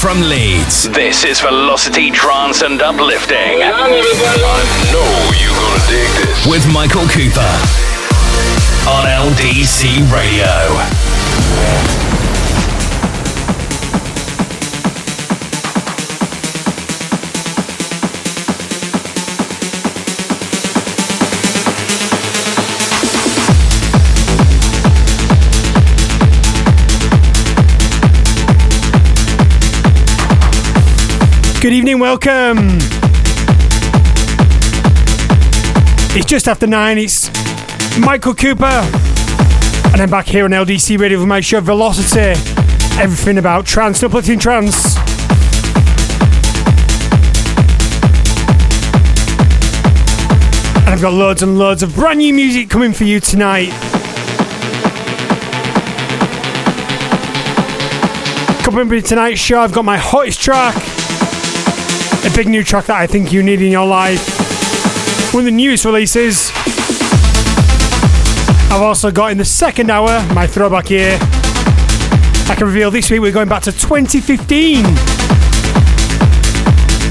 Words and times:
from 0.00 0.20
Leeds. 0.22 0.88
This 0.88 1.24
is 1.24 1.40
Velocity 1.40 2.10
Trance 2.10 2.62
and 2.62 2.80
Uplifting. 2.80 3.36
I 3.36 3.86
know 4.90 5.30
you're 5.36 5.52
gonna 5.52 5.84
dig 5.90 6.08
this. 6.24 6.46
With 6.46 6.66
Michael 6.72 7.06
Cooper 7.08 7.52
on 8.88 9.04
LDC 9.04 10.00
Radio. 10.10 10.80
Evening, 31.90 32.00
welcome. 32.00 32.78
It's 36.16 36.26
just 36.26 36.46
after 36.46 36.66
nine. 36.66 36.98
It's 36.98 37.28
Michael 37.98 38.34
Cooper, 38.34 38.64
and 38.64 40.00
I'm 40.00 40.08
back 40.08 40.26
here 40.26 40.44
on 40.44 40.52
LDC 40.52 40.98
Radio 41.00 41.18
with 41.18 41.26
my 41.26 41.40
show 41.40 41.60
Velocity. 41.60 42.38
Everything 43.00 43.38
about 43.38 43.66
trance, 43.66 44.02
uplifting 44.04 44.38
trance. 44.38 44.96
And 50.76 50.88
I've 50.88 51.00
got 51.00 51.12
loads 51.12 51.42
and 51.42 51.58
loads 51.58 51.82
of 51.82 51.94
brand 51.96 52.18
new 52.18 52.32
music 52.32 52.70
coming 52.70 52.92
for 52.92 53.04
you 53.04 53.18
tonight. 53.18 53.70
Coming 58.64 58.86
up 58.86 58.92
in 58.92 59.02
tonight's 59.02 59.40
show, 59.40 59.60
I've 59.60 59.72
got 59.72 59.84
my 59.84 59.96
hottest 59.96 60.40
track 60.40 60.89
big 62.34 62.48
new 62.48 62.64
track 62.64 62.86
that 62.86 62.96
I 62.96 63.06
think 63.06 63.32
you 63.32 63.42
need 63.42 63.60
in 63.60 63.70
your 63.70 63.86
life. 63.86 64.20
One 65.32 65.42
of 65.42 65.44
the 65.44 65.50
newest 65.50 65.84
releases. 65.84 66.50
I've 68.70 68.82
also 68.82 69.10
got 69.10 69.32
in 69.32 69.38
the 69.38 69.44
second 69.44 69.90
hour 69.90 70.24
my 70.34 70.46
throwback 70.46 70.90
year. 70.90 71.18
I 71.20 72.54
can 72.56 72.66
reveal 72.66 72.90
this 72.90 73.10
week 73.10 73.20
we're 73.20 73.32
going 73.32 73.48
back 73.48 73.62
to 73.62 73.72
2015. 73.72 74.84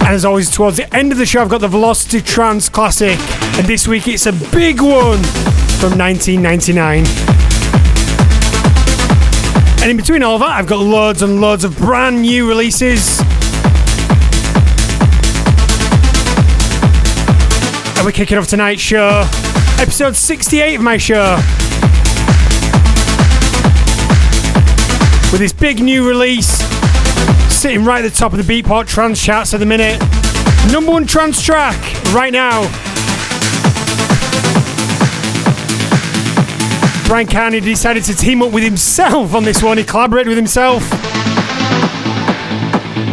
And 0.10 0.16
as 0.16 0.26
always, 0.26 0.50
towards 0.50 0.78
the 0.78 0.94
end 0.96 1.12
of 1.12 1.18
the 1.18 1.26
show, 1.26 1.42
I've 1.42 1.50
got 1.50 1.62
the 1.62 1.68
Velocity 1.68 2.22
Trance 2.22 2.70
Classic. 2.70 3.18
And 3.58 3.68
this 3.68 3.88
week 3.88 4.08
it's 4.08 4.26
a 4.26 4.34
big 4.34 4.82
one 4.82 5.24
from 5.80 5.98
1999. 5.98 7.06
And 9.82 9.92
in 9.92 9.98
between 9.98 10.24
all 10.24 10.40
that, 10.40 10.50
I've 10.50 10.68
got 10.68 10.80
loads 10.80 11.22
and 11.22 11.40
loads 11.40 11.64
of 11.64 11.78
brand 11.78 12.22
new 12.22 12.48
releases. 12.50 13.22
And 18.00 18.06
we're 18.06 18.14
kicking 18.14 18.38
off 18.38 18.48
tonight's 18.48 18.82
show, 18.82 19.28
episode 19.78 20.16
68 20.16 20.76
of 20.76 20.82
my 20.82 20.96
show. 20.96 21.36
With 25.34 25.42
this 25.42 25.52
big 25.52 25.84
new 25.84 26.08
release, 26.08 26.48
sitting 27.54 27.84
right 27.84 28.06
at 28.06 28.10
the 28.10 28.18
top 28.18 28.32
of 28.32 28.48
the 28.48 28.62
Beatport 28.62 28.88
trance 28.88 29.22
charts 29.22 29.54
at 29.54 29.60
the 29.60 29.66
minute. 29.66 30.00
Number 30.72 30.94
one 30.94 31.06
trance 31.06 31.42
track 31.42 31.76
right 32.14 32.32
now. 32.32 32.62
Bryan 37.06 37.28
Kearney 37.28 37.60
decided 37.60 38.06
to 38.06 38.16
team 38.16 38.42
up 38.42 38.54
with 38.54 38.64
himself 38.64 39.34
on 39.36 39.44
this 39.44 39.62
one. 39.62 39.78
He 39.78 39.84
collaborated 39.84 40.30
with 40.30 40.38
himself. 40.38 40.90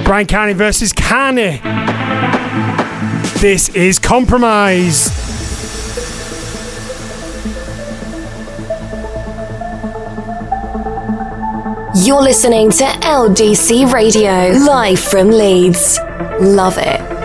Bryan 0.04 0.28
Kearney 0.28 0.52
versus 0.52 0.92
Kearney. 0.92 1.60
This 3.40 3.68
is 3.68 3.98
Compromise. 3.98 5.10
You're 12.06 12.22
listening 12.22 12.70
to 12.70 12.84
LDC 12.84 13.92
Radio, 13.92 14.56
live 14.64 14.98
from 14.98 15.28
Leeds. 15.28 15.98
Love 16.40 16.78
it. 16.78 17.15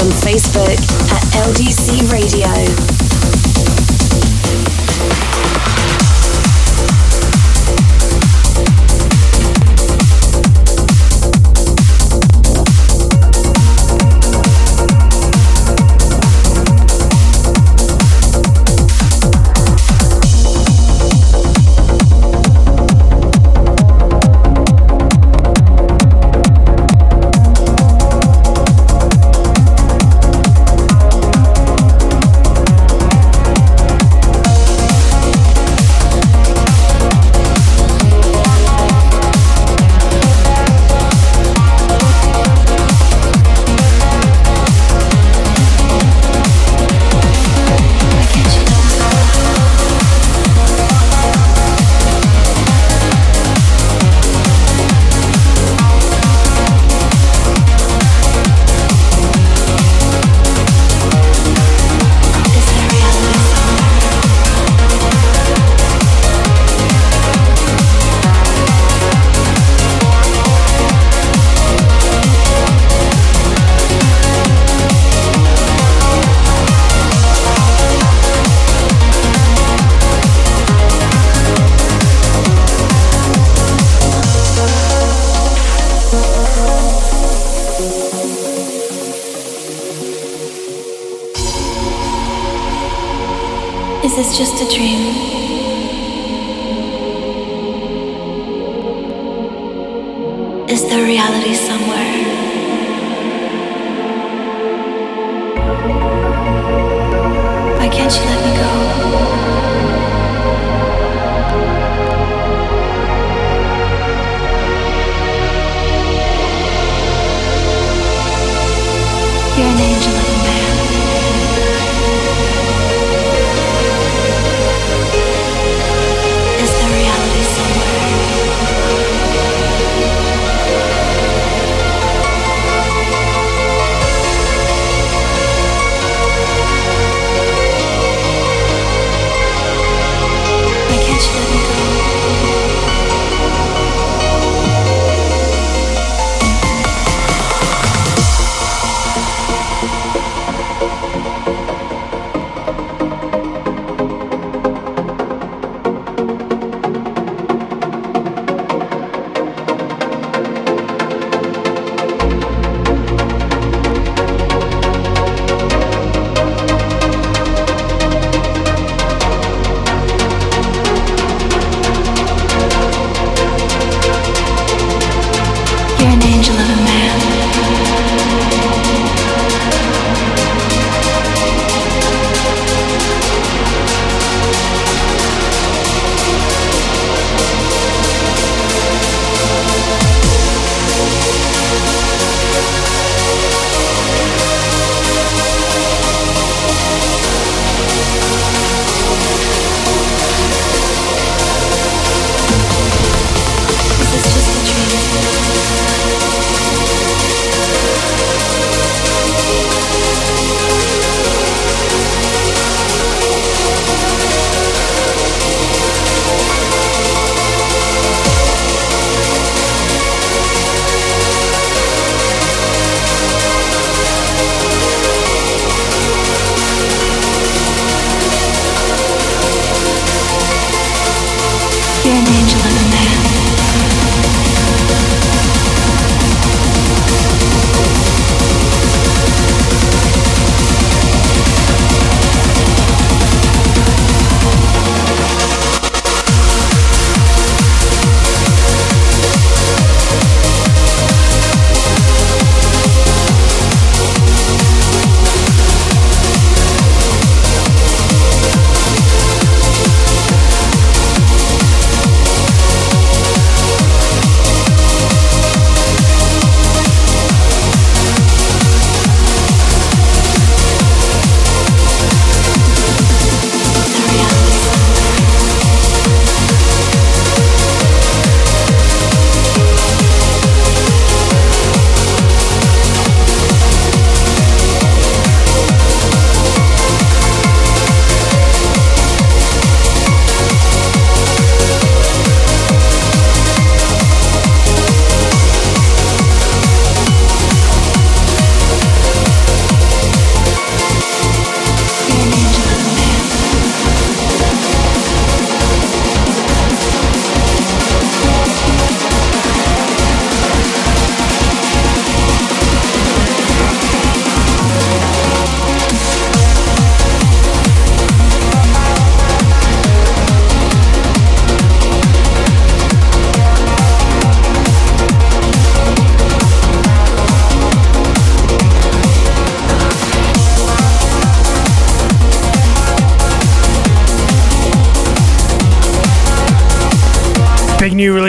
On 0.00 0.10
Facebook 0.10 0.78
at 1.12 1.22
LDC 1.46 2.10
Radio. 2.10 3.05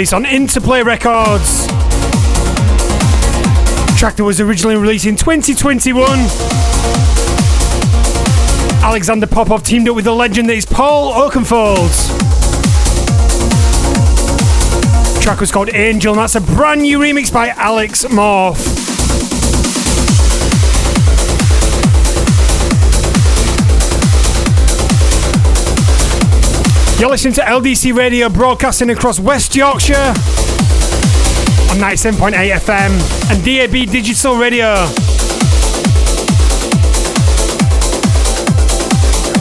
Big 0.07 0.13
release 0.13 0.13
on 0.13 0.25
Interplay 0.25 0.83
Records. 0.83 1.67
Track 3.97 4.15
that 4.15 4.23
was 4.23 4.39
originally 4.39 4.75
released 4.77 5.05
in 5.05 5.15
2021. 5.15 6.07
Alexander 8.83 9.27
Popov 9.27 9.63
teamed 9.63 9.89
up 9.89 9.95
with 9.95 10.05
the 10.05 10.13
legend 10.13 10.49
that 10.49 10.55
is 10.55 10.65
Paul 10.65 11.11
Oakenfold. 11.13 11.91
Track 15.21 15.39
was 15.41 15.51
called 15.51 15.73
Angel, 15.73 16.13
and 16.13 16.21
that's 16.21 16.35
a 16.35 16.41
brand 16.41 16.83
new 16.83 16.99
remix 16.99 17.33
by 17.33 17.49
Alex 17.49 18.05
Morph. 18.05 18.76
You're 26.99 27.11
listening 27.11 27.35
to 27.35 27.41
LDC 27.41 27.95
Radio 27.95 28.27
broadcasting 28.27 28.89
across 28.89 29.19
West 29.19 29.55
Yorkshire 29.55 29.93
on 29.93 31.77
97.8 31.77 32.33
FM 32.57 32.91
and 33.29 33.45
DAB 33.45 33.91
Digital 33.91 34.35
Radio. 34.35 34.87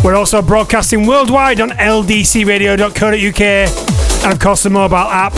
We're 0.04 0.14
also 0.14 0.42
broadcasting 0.42 1.06
worldwide 1.06 1.62
on 1.62 1.70
ldcradio.co.uk 1.70 3.40
and, 3.40 4.32
of 4.32 4.38
course, 4.38 4.62
the 4.62 4.70
mobile 4.70 4.96
app. 4.96 5.32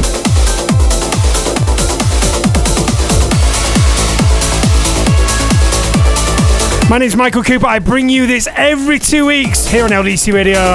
My 6.91 6.99
name's 6.99 7.15
Michael 7.15 7.45
Cooper. 7.45 7.67
I 7.67 7.79
bring 7.79 8.09
you 8.09 8.27
this 8.27 8.49
every 8.57 8.99
two 8.99 9.27
weeks 9.27 9.69
here 9.69 9.85
on 9.85 9.91
LDC 9.91 10.33
Radio. 10.33 10.75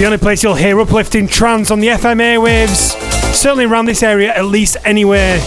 The 0.00 0.06
only 0.06 0.16
place 0.16 0.42
you'll 0.42 0.54
hear 0.54 0.80
uplifting 0.80 1.28
trance 1.28 1.70
on 1.70 1.78
the 1.78 1.88
FM 1.88 2.22
airwaves, 2.22 2.98
certainly 3.34 3.66
around 3.66 3.84
this 3.84 4.02
area, 4.02 4.34
at 4.34 4.46
least 4.46 4.78
anywhere. 4.82 5.38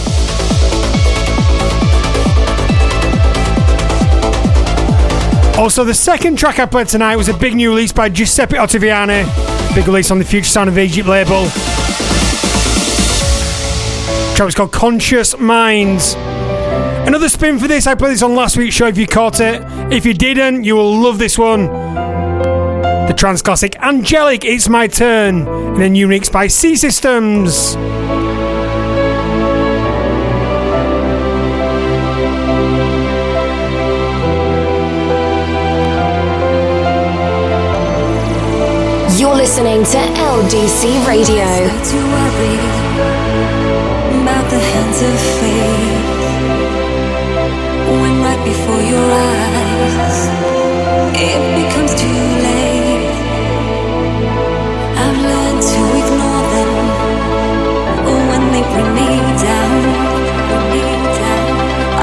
Also, 5.58 5.82
the 5.82 5.92
second 5.92 6.38
track 6.38 6.60
I 6.60 6.66
played 6.66 6.86
tonight 6.86 7.16
was 7.16 7.28
a 7.28 7.34
big 7.36 7.56
new 7.56 7.70
release 7.70 7.92
by 7.92 8.08
Giuseppe 8.08 8.54
Ottaviani, 8.54 9.24
big 9.74 9.88
release 9.88 10.12
on 10.12 10.20
the 10.20 10.24
Future 10.24 10.46
Sound 10.46 10.68
of 10.68 10.78
Egypt 10.78 11.08
label. 11.08 11.46
The 14.28 14.34
track 14.36 14.46
was 14.46 14.54
called 14.54 14.70
Conscious 14.70 15.36
Minds. 15.36 16.14
Another 17.08 17.28
spin 17.28 17.58
for 17.58 17.66
this. 17.66 17.88
I 17.88 17.96
played 17.96 18.12
this 18.12 18.22
on 18.22 18.36
last 18.36 18.56
week's 18.56 18.76
show 18.76 18.86
if 18.86 18.98
you 18.98 19.08
caught 19.08 19.40
it. 19.40 19.60
If 19.92 20.06
you 20.06 20.14
didn't, 20.14 20.62
you 20.62 20.76
will 20.76 20.96
love 20.96 21.18
this 21.18 21.36
one. 21.36 22.03
The 23.06 23.12
trance 23.12 23.42
classic 23.42 23.76
Angelic, 23.80 24.46
It's 24.46 24.66
My 24.66 24.86
Turn, 24.86 25.46
in 25.76 25.82
a 25.82 25.88
new 25.90 26.08
mix 26.08 26.30
by 26.30 26.46
C 26.46 26.74
Systems. 26.74 27.74
You're 39.20 39.36
listening 39.36 39.84
to 39.84 39.98
LDC 39.98 41.06
Radio. 41.06 41.44
Start 41.44 41.84
to 41.84 41.98
worry 42.08 42.56
about 44.22 44.48
the 44.48 44.58
hands 44.58 45.02
of 45.02 45.14
fate 45.38 46.04
when 48.00 48.14
right 48.22 48.42
before 48.46 48.80
your 48.80 49.12
eyes 49.12 49.63
bring 58.72 58.90
me 58.94 59.08
down. 59.44 59.82
Bring 60.48 60.66
me 60.72 60.84
down. 61.18 61.46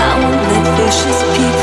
I 0.06 0.10
won't 0.22 0.42
let 0.52 0.66
vicious 0.78 1.20
people 1.38 1.61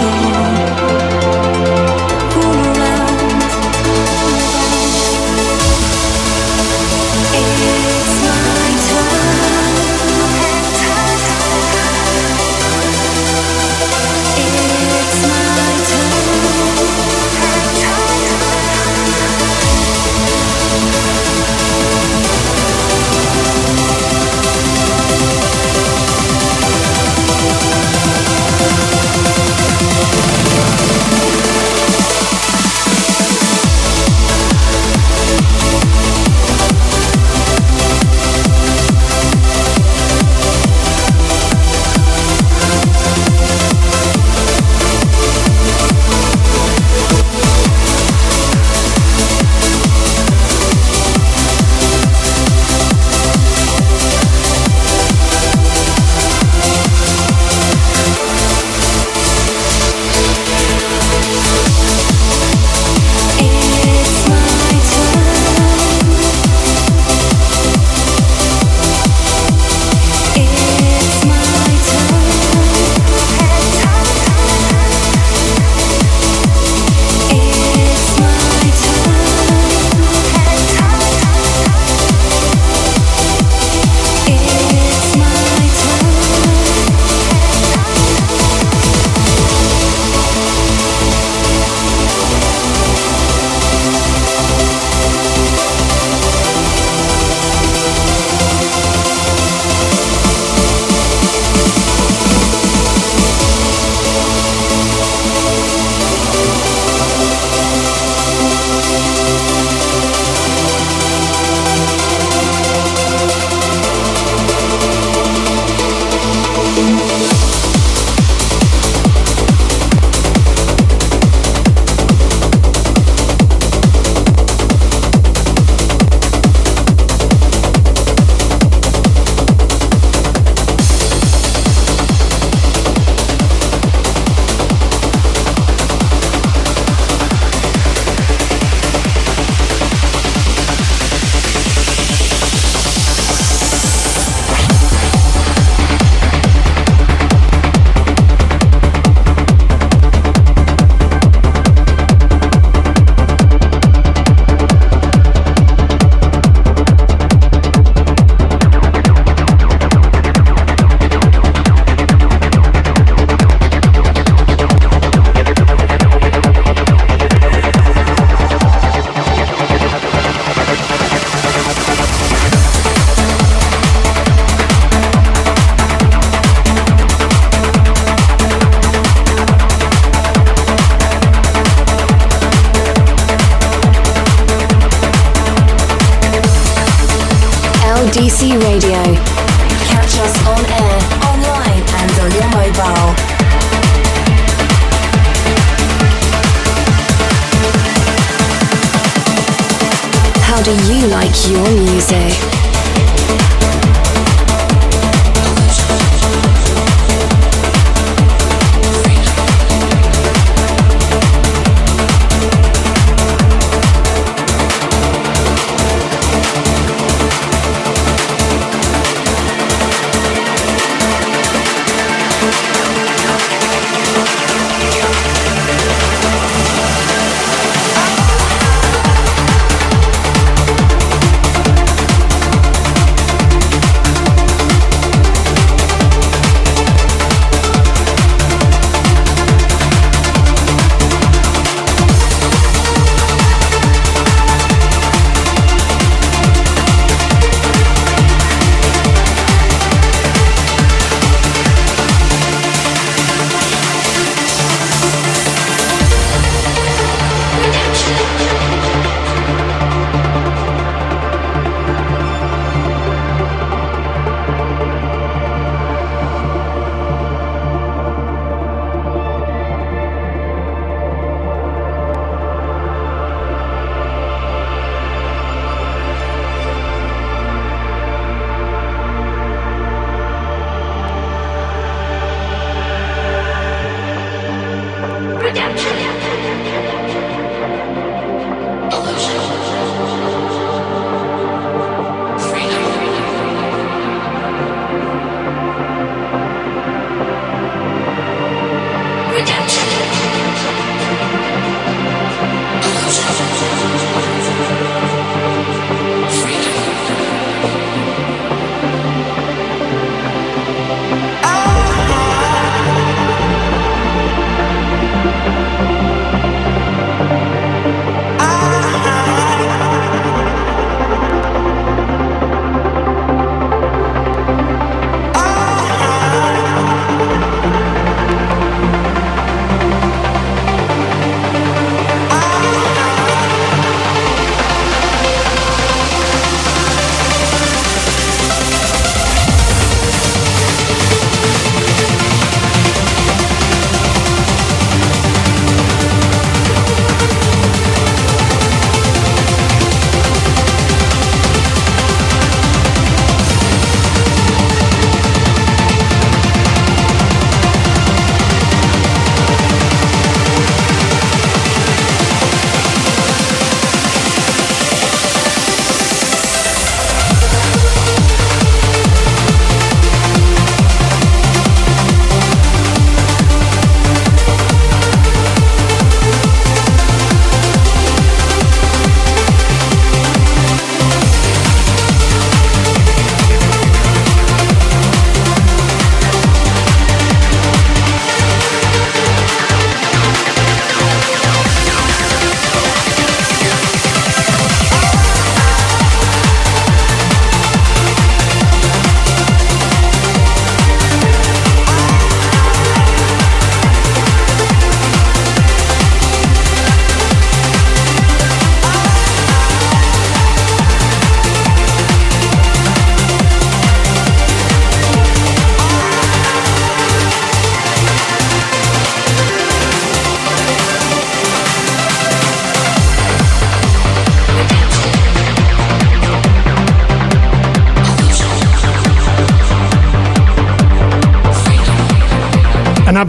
your 202.11 202.48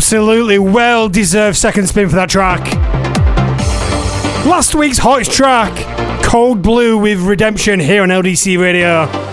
absolutely 0.10 0.58
well 0.58 1.08
deserved 1.08 1.56
second 1.56 1.86
spin 1.86 2.10
for 2.10 2.16
that 2.16 2.28
track. 2.32 2.62
Last 4.44 4.74
week's 4.74 4.98
hottest 4.98 5.32
track, 5.32 5.72
Cold 6.24 6.64
Blue 6.64 6.98
with 6.98 7.20
Redemption 7.20 7.80
here 7.80 8.02
on 8.02 8.10
LDC 8.10 8.60
Radio. 8.60 9.29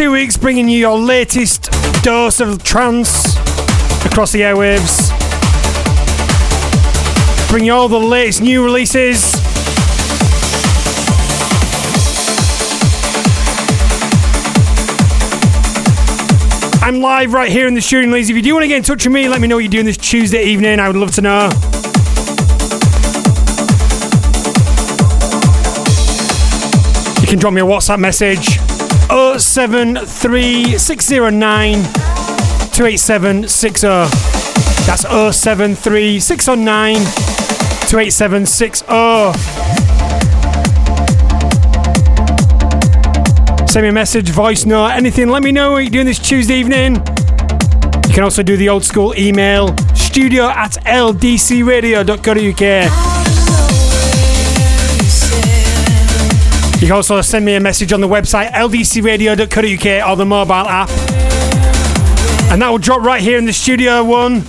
Two 0.00 0.12
weeks, 0.12 0.38
bringing 0.38 0.66
you 0.66 0.78
your 0.78 0.98
latest 0.98 1.64
dose 2.02 2.40
of 2.40 2.64
trance 2.64 3.36
across 4.06 4.32
the 4.32 4.40
airwaves. 4.40 5.10
Bring 7.50 7.66
you 7.66 7.74
all 7.74 7.86
the 7.86 7.98
latest 7.98 8.40
new 8.40 8.64
releases. 8.64 9.34
I'm 16.82 17.02
live 17.02 17.34
right 17.34 17.52
here 17.52 17.66
in 17.68 17.74
the 17.74 17.82
shooting 17.82 18.10
Leeds. 18.10 18.30
If 18.30 18.36
you 18.36 18.42
do 18.42 18.54
want 18.54 18.64
to 18.64 18.68
get 18.68 18.78
in 18.78 18.82
touch 18.82 19.04
with 19.04 19.12
me, 19.12 19.28
let 19.28 19.42
me 19.42 19.48
know 19.48 19.56
what 19.56 19.64
you're 19.64 19.70
doing 19.70 19.84
this 19.84 19.98
Tuesday 19.98 20.44
evening. 20.44 20.80
I 20.80 20.88
would 20.88 20.96
love 20.96 21.14
to 21.16 21.20
know. 21.20 21.50
You 27.20 27.26
can 27.26 27.38
drop 27.38 27.52
me 27.52 27.60
a 27.60 27.66
WhatsApp 27.66 27.98
message 27.98 28.69
073 29.10 30.78
28760. 32.72 33.86
That's 34.86 35.04
073 35.36 36.20
609 36.20 36.96
28760. 37.88 38.86
Send 43.66 43.82
me 43.84 43.88
a 43.88 43.92
message, 43.92 44.30
voice 44.30 44.64
note, 44.64 44.86
anything. 44.88 45.28
Let 45.28 45.42
me 45.42 45.52
know 45.52 45.72
what 45.72 45.82
you're 45.84 45.90
doing 45.90 46.06
this 46.06 46.18
Tuesday 46.18 46.56
evening. 46.56 46.96
You 46.96 48.14
can 48.14 48.24
also 48.24 48.42
do 48.42 48.56
the 48.56 48.68
old 48.68 48.84
school 48.84 49.14
email 49.16 49.76
studio 49.94 50.48
at 50.48 50.72
ldcradio.co.uk. 50.84 53.09
You 56.80 56.86
can 56.86 56.92
also 56.92 57.20
send 57.20 57.44
me 57.44 57.56
a 57.56 57.60
message 57.60 57.92
on 57.92 58.00
the 58.00 58.08
website 58.08 58.52
ldcradio.co.uk 58.52 60.08
or 60.08 60.16
the 60.16 60.24
mobile 60.24 60.54
app. 60.54 60.88
And 62.50 62.62
that 62.62 62.70
will 62.70 62.78
drop 62.78 63.02
right 63.02 63.20
here 63.20 63.36
in 63.36 63.44
the 63.44 63.52
studio 63.52 64.02
one. 64.02 64.42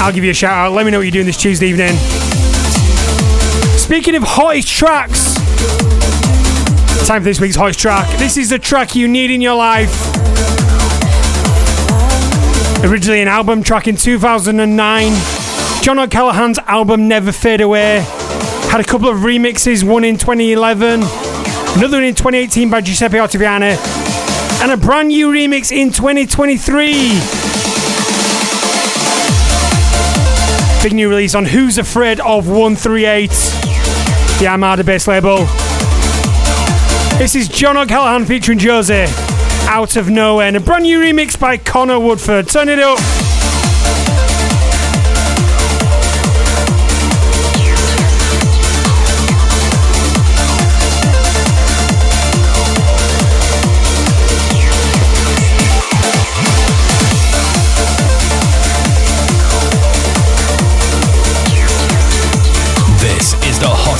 I'll 0.00 0.10
give 0.10 0.24
you 0.24 0.30
a 0.30 0.34
shout 0.34 0.54
out. 0.54 0.72
Let 0.72 0.86
me 0.86 0.90
know 0.90 1.00
what 1.00 1.02
you're 1.02 1.10
doing 1.10 1.26
this 1.26 1.36
Tuesday 1.36 1.66
evening. 1.66 1.94
Speaking 3.76 4.14
of 4.14 4.22
hottest 4.22 4.68
tracks, 4.68 5.34
time 7.06 7.20
for 7.20 7.26
this 7.26 7.42
week's 7.42 7.56
hottest 7.56 7.78
track. 7.78 8.08
This 8.18 8.38
is 8.38 8.48
the 8.48 8.58
track 8.58 8.96
you 8.96 9.06
need 9.06 9.30
in 9.30 9.42
your 9.42 9.56
life. 9.56 9.92
Originally 12.82 13.20
an 13.20 13.28
album 13.28 13.62
track 13.62 13.86
in 13.86 13.96
2009, 13.96 15.12
John 15.82 15.98
O'Callaghan's 15.98 16.58
album 16.60 17.06
Never 17.06 17.32
Fade 17.32 17.60
Away 17.60 18.06
had 18.74 18.84
a 18.84 18.90
couple 18.90 19.08
of 19.08 19.18
remixes, 19.18 19.84
one 19.84 20.02
in 20.02 20.16
2011, 20.16 21.00
another 21.78 21.98
one 21.98 22.02
in 22.02 22.12
2018 22.12 22.68
by 22.68 22.80
Giuseppe 22.80 23.18
Ottaviani, 23.18 23.76
and 24.60 24.72
a 24.72 24.76
brand 24.76 25.10
new 25.10 25.30
remix 25.30 25.70
in 25.70 25.92
2023. 25.92 27.12
Big 30.82 30.92
new 30.92 31.08
release 31.08 31.36
on 31.36 31.44
Who's 31.44 31.78
Afraid 31.78 32.18
of 32.18 32.48
138, 32.48 33.30
the 34.40 34.48
Armada 34.48 34.82
bass 34.82 35.06
label. 35.06 35.46
This 37.16 37.36
is 37.36 37.46
John 37.46 37.76
O'Callaghan 37.76 38.26
featuring 38.26 38.58
Josie, 38.58 39.04
Out 39.68 39.94
of 39.94 40.10
Nowhere, 40.10 40.48
and 40.48 40.56
a 40.56 40.60
brand 40.60 40.82
new 40.82 40.98
remix 40.98 41.38
by 41.38 41.58
Connor 41.58 42.00
Woodford. 42.00 42.48
Turn 42.48 42.68
it 42.68 42.80
up. 42.80 42.98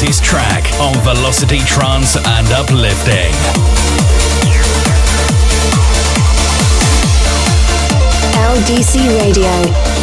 Hottest 0.05 0.23
track 0.23 0.65
on 0.81 0.93
Velocity 1.03 1.61
Trance 1.61 2.17
and 2.17 2.47
Uplifting. 2.53 3.33
LDC 8.35 9.19
Radio. 9.19 9.94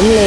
Live 0.00 0.02
from 0.02 0.23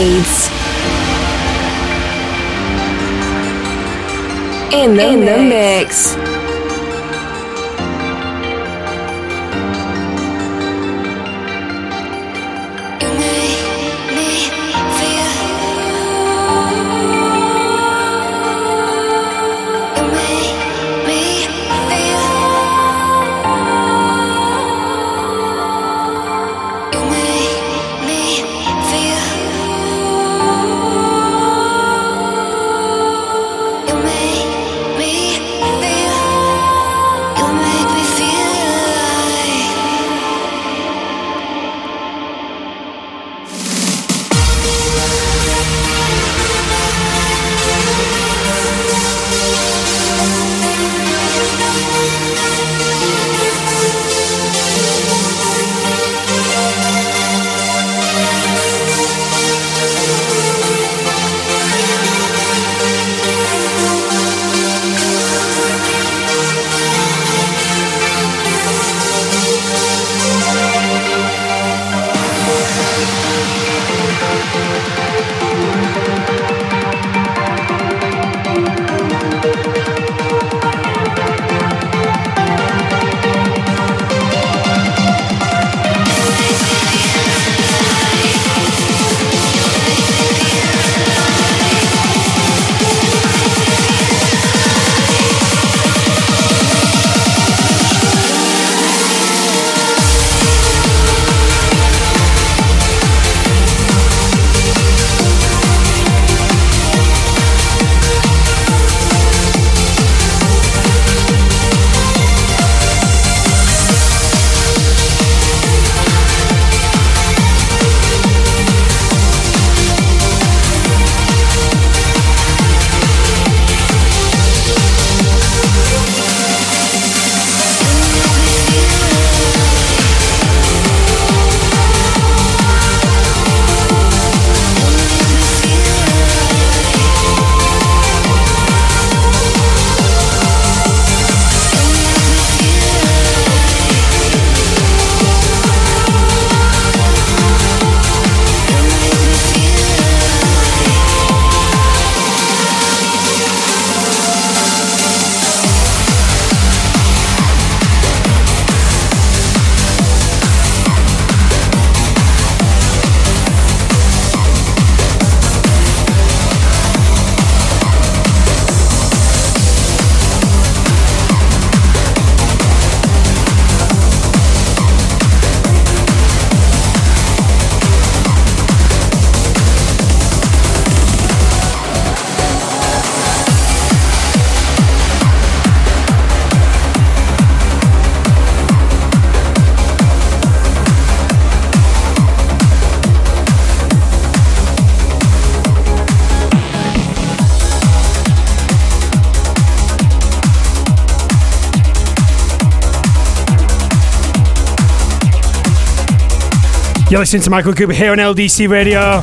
You're 207.10 207.22
listening 207.22 207.44
to 207.44 207.50
Michael 207.50 207.74
Cooper 207.74 207.94
here 207.94 208.12
on 208.12 208.18
LDC 208.18 208.68
Radio. 208.68 209.22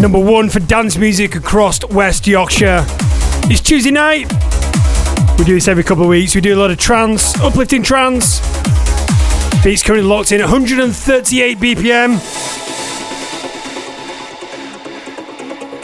Number 0.00 0.20
one 0.20 0.48
for 0.48 0.60
dance 0.60 0.96
music 0.96 1.34
across 1.34 1.84
West 1.86 2.28
Yorkshire. 2.28 2.84
It's 3.50 3.60
Tuesday 3.60 3.90
night. 3.90 4.32
We 5.36 5.44
do 5.44 5.54
this 5.54 5.66
every 5.66 5.82
couple 5.82 6.04
of 6.04 6.10
weeks. 6.10 6.32
We 6.36 6.40
do 6.40 6.54
a 6.54 6.60
lot 6.60 6.70
of 6.70 6.78
trance, 6.78 7.36
uplifting 7.40 7.82
trance. 7.82 8.38
Beats 9.64 9.82
currently 9.82 10.08
locked 10.08 10.30
in 10.30 10.40
at 10.40 10.44
138 10.44 11.58
BPM. 11.58 12.20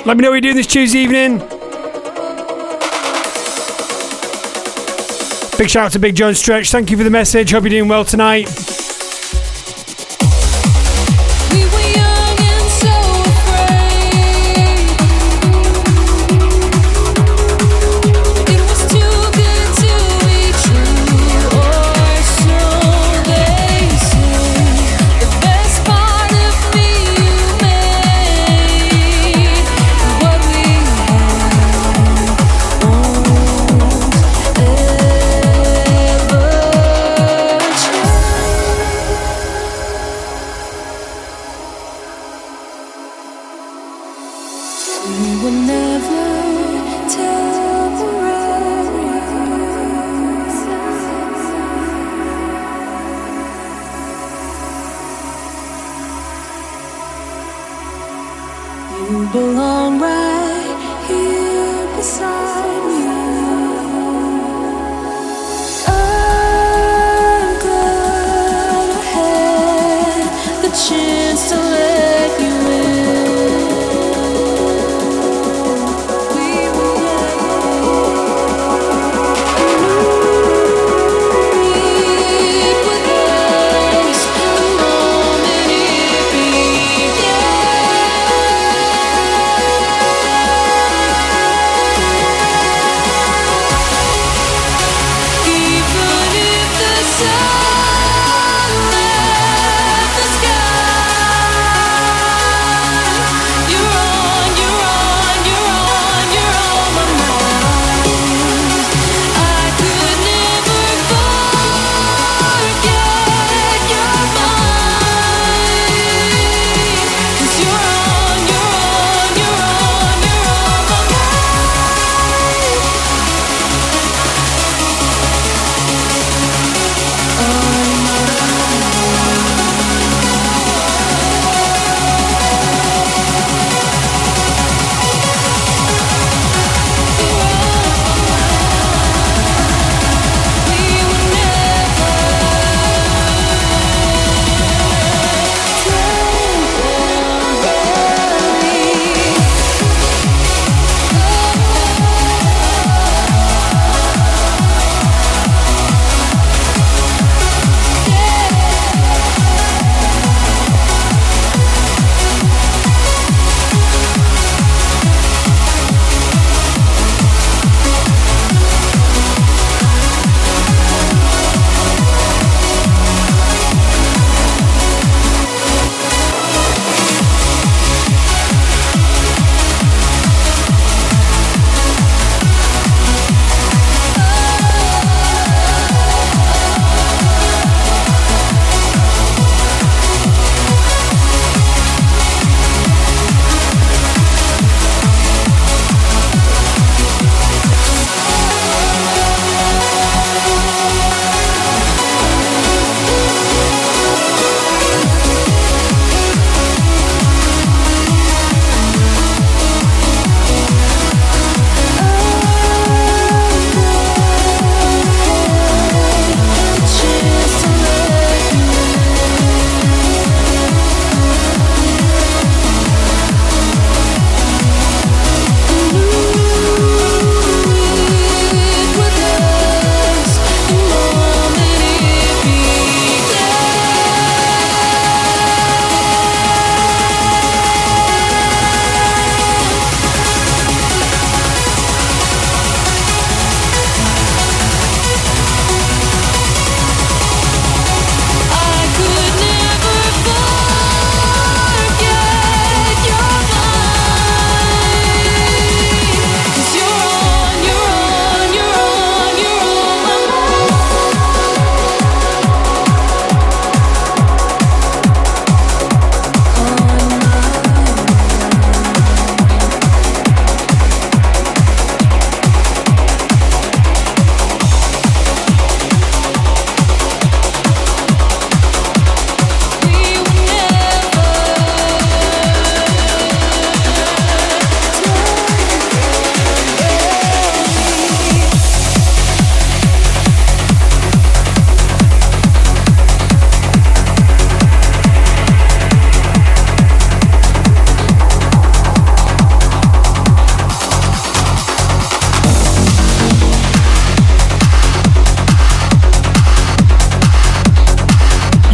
Let 0.06 0.16
me 0.16 0.22
know 0.22 0.30
what 0.30 0.34
you're 0.34 0.40
doing 0.40 0.56
this 0.56 0.68
Tuesday 0.68 1.00
evening. 1.00 1.40
Big 5.56 5.70
shout 5.70 5.86
out 5.86 5.92
to 5.92 6.00
Big 6.00 6.16
John 6.16 6.34
Stretch. 6.34 6.70
Thank 6.72 6.90
you 6.90 6.96
for 6.96 7.04
the 7.04 7.10
message. 7.10 7.52
Hope 7.52 7.62
you're 7.62 7.70
doing 7.70 7.88
well 7.88 8.04
tonight. 8.04 8.63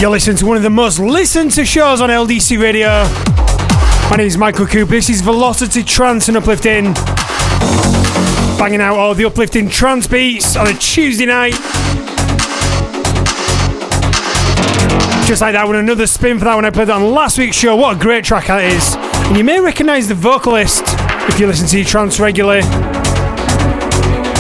You're 0.01 0.09
listening 0.09 0.39
to 0.39 0.47
one 0.47 0.57
of 0.57 0.63
the 0.63 0.71
most 0.71 0.99
listened 0.99 1.51
to 1.51 1.67
shows 1.67 2.01
on 2.01 2.09
LDC 2.09 2.59
Radio. 2.59 2.89
My 4.09 4.17
name 4.17 4.27
is 4.27 4.39
Michael 4.39 4.67
Cooper. 4.67 4.93
This 4.93 5.11
is 5.11 5.21
Velocity 5.21 5.83
Trance 5.83 6.27
and 6.29 6.39
Uplifting. 6.39 6.95
Banging 8.57 8.81
out 8.81 8.97
all 8.97 9.15
the 9.15 9.27
uplifting 9.27 9.69
trance 9.69 10.07
beats 10.07 10.57
on 10.57 10.69
a 10.69 10.73
Tuesday 10.73 11.27
night. 11.27 11.53
Just 15.27 15.43
like 15.43 15.53
that, 15.53 15.67
with 15.69 15.77
another 15.77 16.07
spin 16.07 16.39
for 16.39 16.47
that 16.47 16.57
when 16.57 16.65
I 16.65 16.71
played 16.71 16.89
on 16.89 17.13
last 17.13 17.37
week's 17.37 17.59
show. 17.59 17.77
What 17.77 17.99
a 17.99 18.01
great 18.01 18.25
track 18.25 18.47
that 18.47 18.65
is. 18.65 18.95
And 19.29 19.37
you 19.37 19.45
may 19.45 19.61
recognise 19.61 20.09
the 20.09 20.15
vocalist 20.15 20.83
if 21.29 21.39
you 21.39 21.47
listen 21.47 21.67
to 21.69 21.77
your 21.77 21.87
trance 21.87 22.19
regularly. 22.19 22.63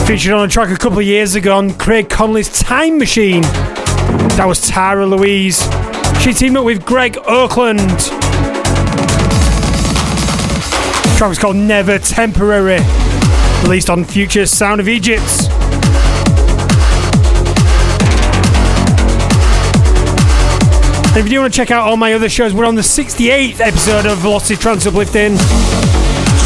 Featured 0.06 0.32
on 0.32 0.42
a 0.42 0.48
track 0.48 0.70
a 0.70 0.78
couple 0.78 1.00
of 1.00 1.04
years 1.04 1.34
ago 1.34 1.54
on 1.54 1.74
Craig 1.74 2.08
Connelly's 2.08 2.48
Time 2.48 2.96
Machine. 2.96 3.44
That 4.36 4.46
was 4.46 4.61
Tara 4.68 5.07
Louise. 5.07 5.61
She 6.20 6.32
teamed 6.32 6.57
up 6.57 6.64
with 6.64 6.84
Greg 6.84 7.18
Oakland. 7.26 7.78
The 11.01 11.14
track 11.16 11.28
was 11.28 11.38
called 11.38 11.57
Never 11.57 11.98
Temporary, 11.98 12.80
released 13.62 13.90
on 13.90 14.05
Future 14.05 14.46
Sound 14.46 14.80
of 14.80 14.88
Egypt. 14.88 15.48
And 21.11 21.16
if 21.18 21.24
you 21.24 21.30
do 21.30 21.40
want 21.40 21.53
to 21.53 21.57
check 21.57 21.72
out 21.72 21.88
all 21.88 21.96
my 21.96 22.12
other 22.12 22.28
shows, 22.28 22.55
we're 22.55 22.66
on 22.66 22.76
the 22.76 22.82
68th 22.82 23.59
episode 23.59 24.07
of 24.07 24.18
Velocity 24.18 24.55
Trance 24.55 24.86
Uplifting. 24.86 25.32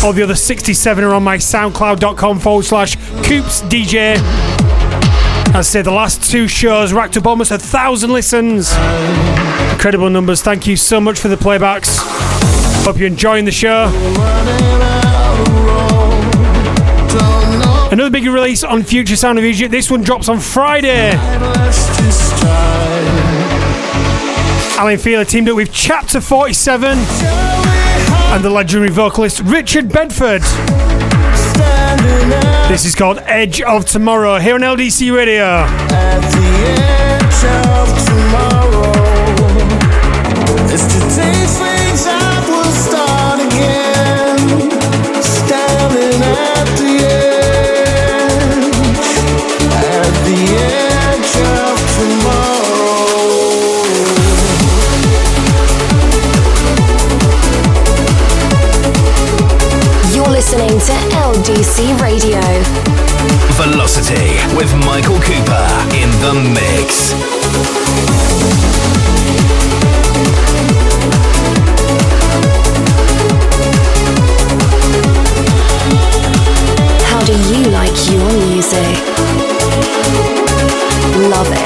All 0.03 0.15
the 0.15 0.23
other 0.23 0.35
67 0.35 1.05
are 1.05 1.13
on 1.13 1.23
my 1.23 1.37
soundcloud.com 1.37 2.39
forward 2.39 2.65
slash 2.65 2.97
Coops 3.25 3.61
DJ. 3.63 4.54
As 5.55 5.69
I 5.69 5.71
say, 5.71 5.83
the 5.83 5.93
last 5.93 6.29
two 6.29 6.49
shows 6.49 6.93
racked 6.93 7.17
up 7.17 7.29
almost 7.29 7.53
a 7.53 7.59
thousand 7.59 8.11
listens. 8.13 8.73
incredible 9.73 10.11
numbers. 10.11 10.43
Thank 10.43 10.67
you 10.67 10.77
so 10.77 11.01
much 11.01 11.21
for 11.21 11.29
the 11.29 11.37
playbacks. 11.37 11.99
Hope 12.85 12.99
you're 12.99 13.07
enjoying 13.07 13.45
the 13.45 13.53
show. 13.53 13.87
Another 17.93 18.11
big 18.11 18.25
release 18.25 18.65
on 18.65 18.83
Future 18.83 19.15
Sound 19.15 19.39
of 19.39 19.45
Egypt. 19.45 19.71
This 19.71 19.89
one 19.93 20.03
drops 20.03 20.29
on 20.29 20.41
Friday. 20.41 21.13
Alan 24.77 24.99
Feeler 24.99 25.25
teamed 25.25 25.49
up 25.49 25.55
with 25.55 25.73
Chapter 25.73 26.21
47 26.21 26.99
and 26.99 28.45
the 28.45 28.51
legendary 28.51 28.91
vocalist 28.91 29.39
Richard 29.45 29.89
Bedford. 29.89 30.43
This 32.69 32.85
is 32.85 32.95
called 32.95 33.19
Edge 33.27 33.61
of 33.63 33.85
Tomorrow 33.85 34.39
here 34.39 34.55
on 34.55 34.63
LDC 34.63 35.15
Radio. 35.15 35.65
LDC 61.55 62.01
Radio. 62.01 62.41
Velocity 63.53 64.35
with 64.57 64.75
Michael 64.85 65.21
Cooper 65.21 65.69
in 65.95 66.11
the 66.19 66.35
mix. 66.53 67.13
How 77.05 77.25
do 77.25 77.33
you 77.33 77.71
like 77.71 77.95
your 78.11 78.33
music? 78.49 78.99
Love 81.31 81.53
it. 81.53 81.64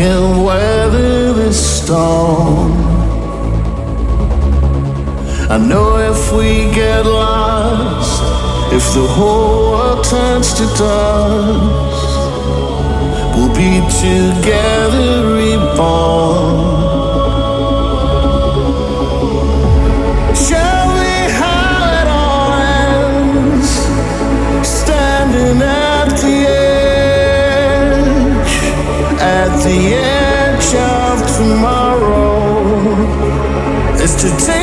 Can 0.00 0.42
weather 0.42 1.34
this 1.34 1.82
storm. 1.82 2.72
I 5.50 5.58
know 5.58 5.98
if 5.98 6.32
we 6.32 6.72
get 6.74 7.04
lost, 7.04 8.22
if 8.72 8.94
the 8.94 9.06
whole 9.06 9.72
world 9.72 10.02
turns 10.04 10.54
to 10.54 10.64
dust, 10.80 12.12
we'll 13.34 13.54
be 13.54 13.72
together 14.00 15.34
reborn. 15.36 16.89
The 29.64 29.94
edge 29.94 30.74
of 30.74 31.16
tomorrow. 31.36 32.60
As 34.02 34.14
today 34.16 34.59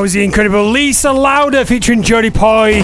That 0.00 0.04
was 0.04 0.14
the 0.14 0.24
incredible 0.24 0.70
Lisa 0.70 1.12
Lauder 1.12 1.66
featuring 1.66 2.02
Jodie 2.02 2.30
Poye. 2.30 2.80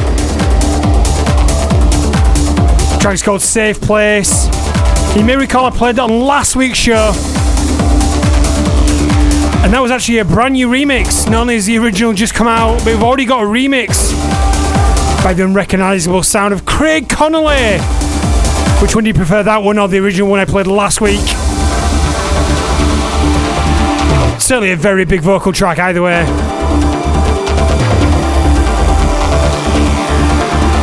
The 2.92 2.98
track's 3.00 3.22
called 3.22 3.40
Safe 3.40 3.80
Place. 3.80 4.44
You 5.16 5.24
may 5.24 5.34
recall 5.34 5.64
I 5.64 5.70
played 5.70 5.96
that 5.96 6.02
on 6.02 6.20
last 6.20 6.56
week's 6.56 6.76
show. 6.76 7.14
And 9.64 9.72
that 9.72 9.80
was 9.80 9.90
actually 9.90 10.18
a 10.18 10.26
brand 10.26 10.52
new 10.52 10.68
remix. 10.68 11.24
Not 11.30 11.40
only 11.40 11.54
has 11.54 11.64
the 11.64 11.78
original 11.78 12.12
just 12.12 12.34
come 12.34 12.48
out, 12.48 12.76
but 12.80 12.88
we've 12.88 13.02
already 13.02 13.24
got 13.24 13.42
a 13.44 13.46
remix 13.46 14.12
by 15.24 15.32
the 15.32 15.42
unrecognisable 15.42 16.22
sound 16.22 16.52
of 16.52 16.66
Craig 16.66 17.08
Connelly. 17.08 17.78
Which 18.82 18.94
one 18.94 19.04
do 19.04 19.08
you 19.08 19.14
prefer, 19.14 19.42
that 19.42 19.62
one 19.62 19.78
or 19.78 19.88
the 19.88 20.00
original 20.00 20.28
one 20.28 20.40
I 20.40 20.44
played 20.44 20.66
last 20.66 21.00
week? 21.00 21.24
Certainly 24.38 24.72
a 24.72 24.76
very 24.76 25.06
big 25.06 25.22
vocal 25.22 25.54
track, 25.54 25.78
either 25.78 26.02
way. 26.02 26.45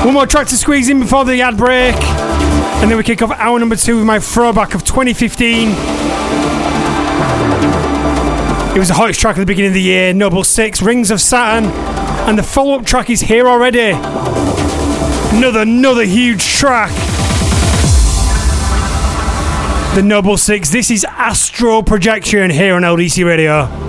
One 0.04 0.14
more 0.14 0.28
track 0.28 0.47
to 0.47 0.58
squeeze 0.58 0.89
in 0.89 0.99
before 0.99 1.24
the 1.24 1.41
ad 1.41 1.56
break, 1.56 1.95
and 1.95 2.91
then 2.91 2.97
we 2.97 3.04
kick 3.04 3.22
off 3.22 3.32
hour 3.32 3.58
number 3.58 3.78
two 3.78 3.95
with 3.95 4.06
my 4.06 4.20
throwback 4.20 4.76
of 4.76 4.84
2015. 4.84 5.70
It 8.76 8.80
was 8.80 8.89
the 8.89 8.95
hottest 8.95 9.22
track 9.22 9.38
at 9.38 9.39
the 9.39 9.45
beginning 9.45 9.70
of 9.70 9.76
the 9.76 9.82
year, 9.82 10.14
Noble 10.14 10.43
Six, 10.43 10.82
Rings 10.82 11.10
of 11.10 11.22
Saturn, 11.22 11.72
and 12.28 12.38
the 12.38 12.43
follow 12.43 12.74
up 12.78 12.86
track 12.86 13.10
is 13.10 13.22
here 13.22 13.47
already. 13.47 13.91
Another, 15.38 15.62
another 15.62 16.04
huge 16.04 16.43
track. 16.43 16.91
The 19.95 20.01
Noble 20.04 20.38
Six. 20.38 20.70
This 20.70 20.91
is 20.91 21.06
Astro 21.06 21.82
Projection 21.82 22.49
here 22.49 22.76
on 22.76 22.82
LDC 22.82 23.24
Radio. 23.26 23.83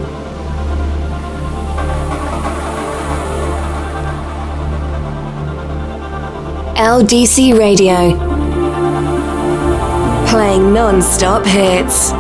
LDC 6.94 7.58
Radio. 7.58 8.14
Playing 10.28 10.72
non 10.72 11.02
stop 11.02 11.44
hits. 11.44 12.12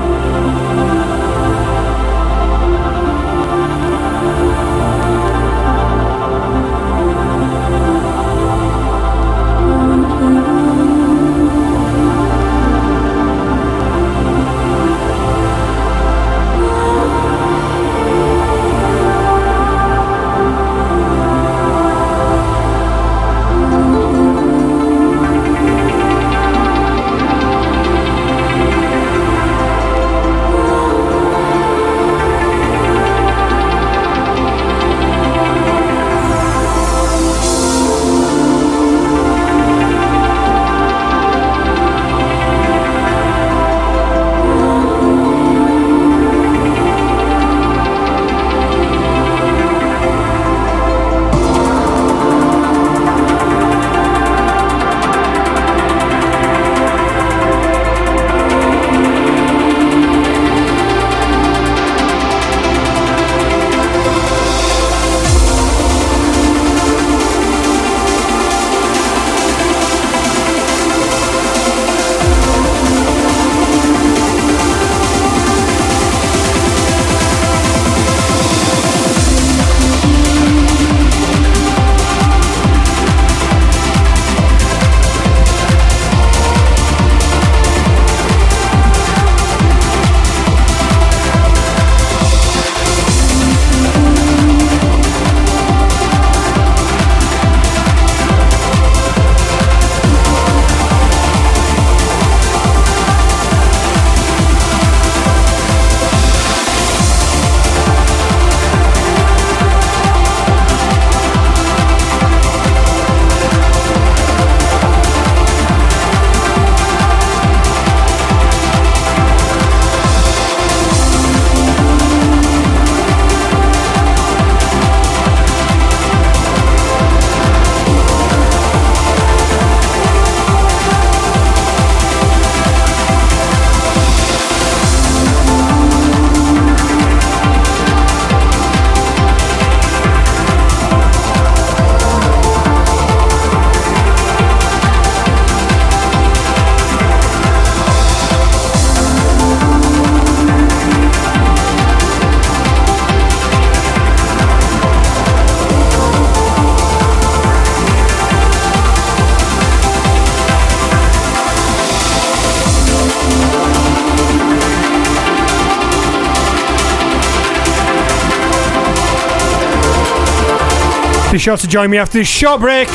Sure 171.44 171.56
to 171.58 171.68
join 171.68 171.90
me 171.90 171.98
after 171.98 172.16
this 172.16 172.26
short 172.26 172.58
break 172.58 172.88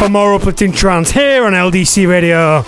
for 0.00 0.08
more 0.08 0.34
uplifting 0.34 0.72
trance 0.72 1.12
here 1.12 1.44
on 1.44 1.52
LDC 1.52 2.08
Radio. 2.08 2.62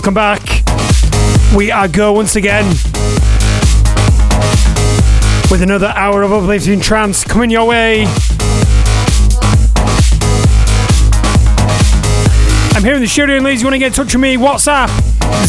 Welcome 0.00 0.14
back. 0.14 0.64
We 1.54 1.70
are 1.70 1.86
go 1.86 2.14
once 2.14 2.34
again 2.34 2.66
with 5.50 5.60
another 5.60 5.88
hour 5.88 6.22
of 6.22 6.32
uplifting 6.32 6.80
trance 6.80 7.22
coming 7.22 7.50
your 7.50 7.66
way. 7.66 8.06
I'm 12.72 12.82
here 12.82 12.94
in 12.94 13.02
the 13.02 13.06
studio 13.06 13.36
and 13.36 13.44
Leeds. 13.44 13.60
You 13.60 13.66
want 13.66 13.74
to 13.74 13.78
get 13.78 13.88
in 13.88 13.92
touch 13.92 14.14
with 14.14 14.22
me? 14.22 14.38
WhatsApp 14.38 14.88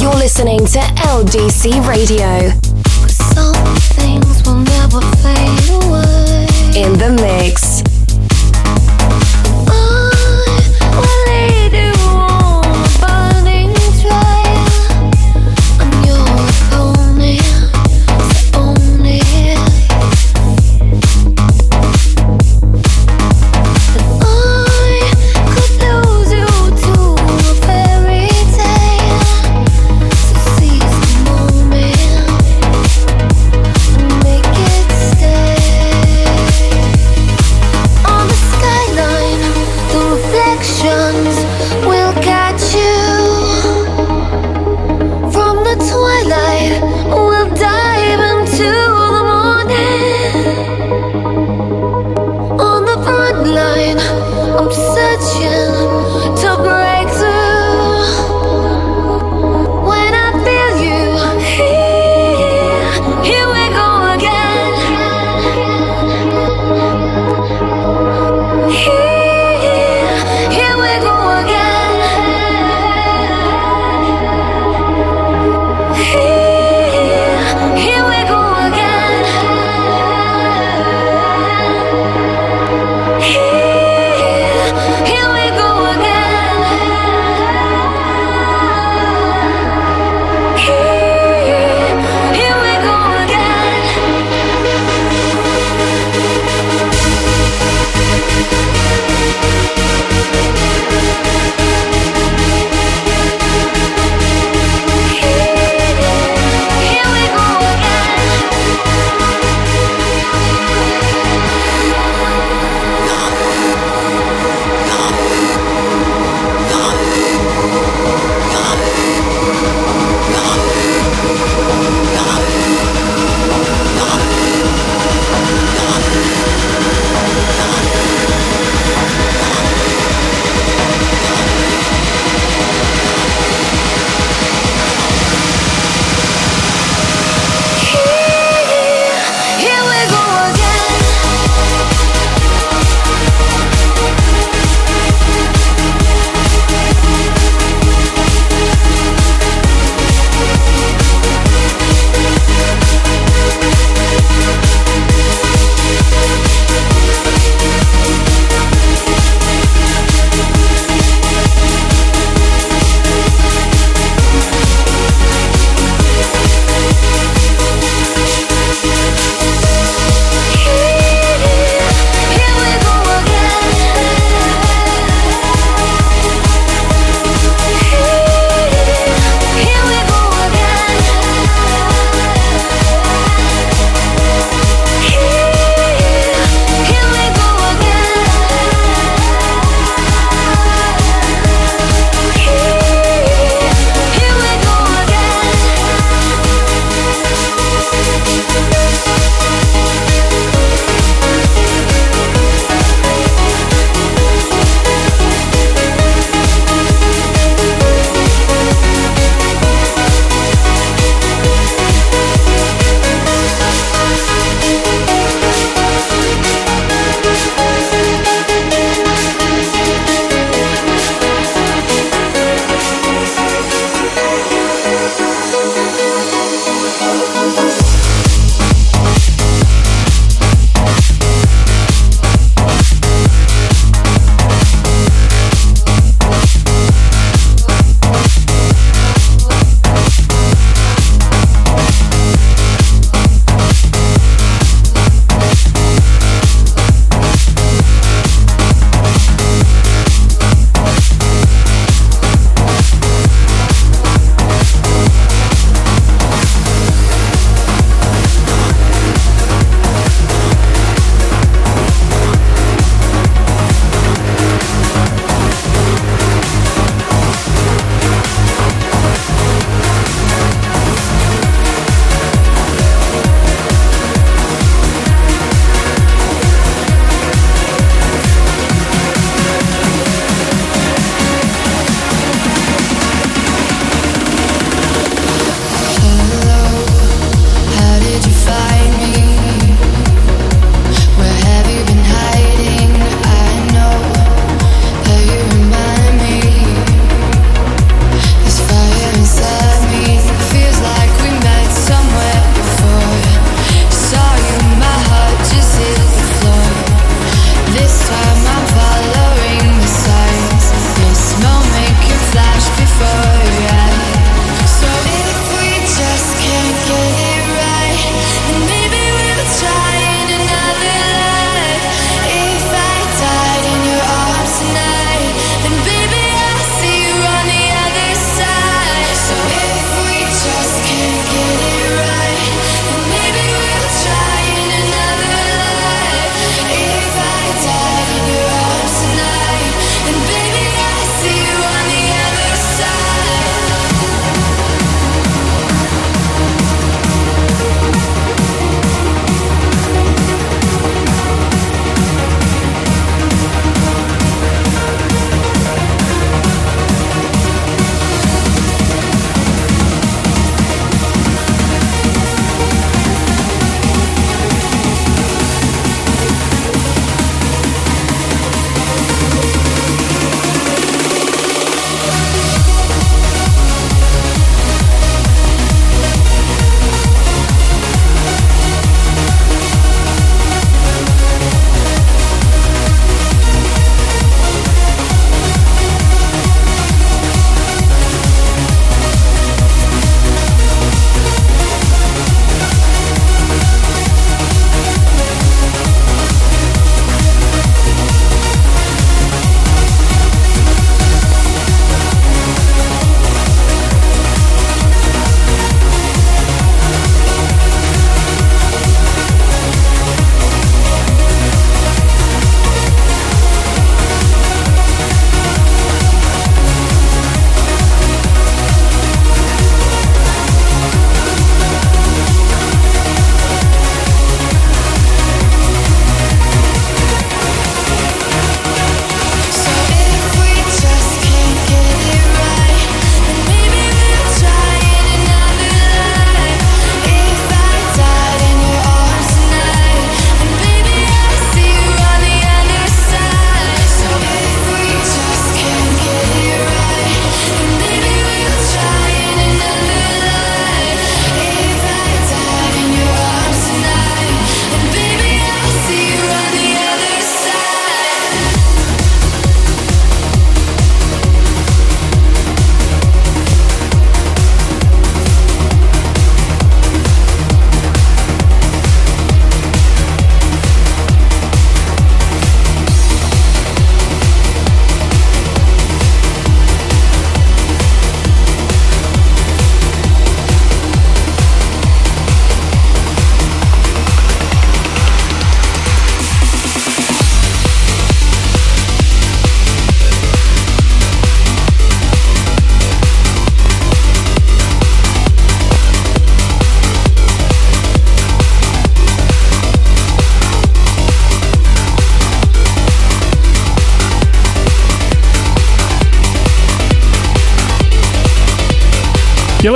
You're 0.02 0.16
listening 0.16 0.66
to 0.66 0.80
LDC 1.06 1.88
Radio. 1.88 2.50
In 6.76 6.98
the 6.98 7.16
mix. 7.22 7.68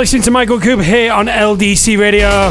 Listening 0.04 0.20
to 0.20 0.30
Michael 0.30 0.60
Cooper 0.60 0.82
here 0.82 1.10
on 1.10 1.28
LDC 1.28 1.96
Radio. 1.98 2.50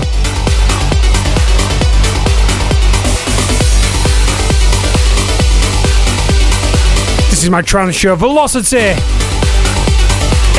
This 7.29 7.43
is 7.43 7.51
my 7.51 7.61
trance 7.61 7.93
show, 7.93 8.15
Velocity. 8.15 8.79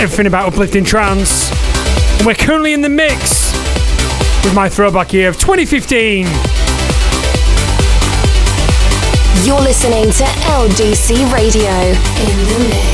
Everything 0.01 0.29
about 0.29 0.47
uplifting 0.47 0.85
trance. 0.85 1.51
And 2.19 2.27
we're 2.27 2.35
currently 2.35 2.73
in 2.73 2.81
the 2.81 2.89
mix 2.89 3.53
with 4.45 4.55
my 4.55 4.69
throwback 4.69 5.13
year 5.13 5.29
of 5.29 5.37
2015. 5.37 6.27
You're 9.45 9.61
listening 9.61 10.13
to 10.13 10.25
LDC 10.47 11.33
Radio 11.33 11.73
in 11.73 12.39
the 12.47 12.69
mix. 12.69 12.94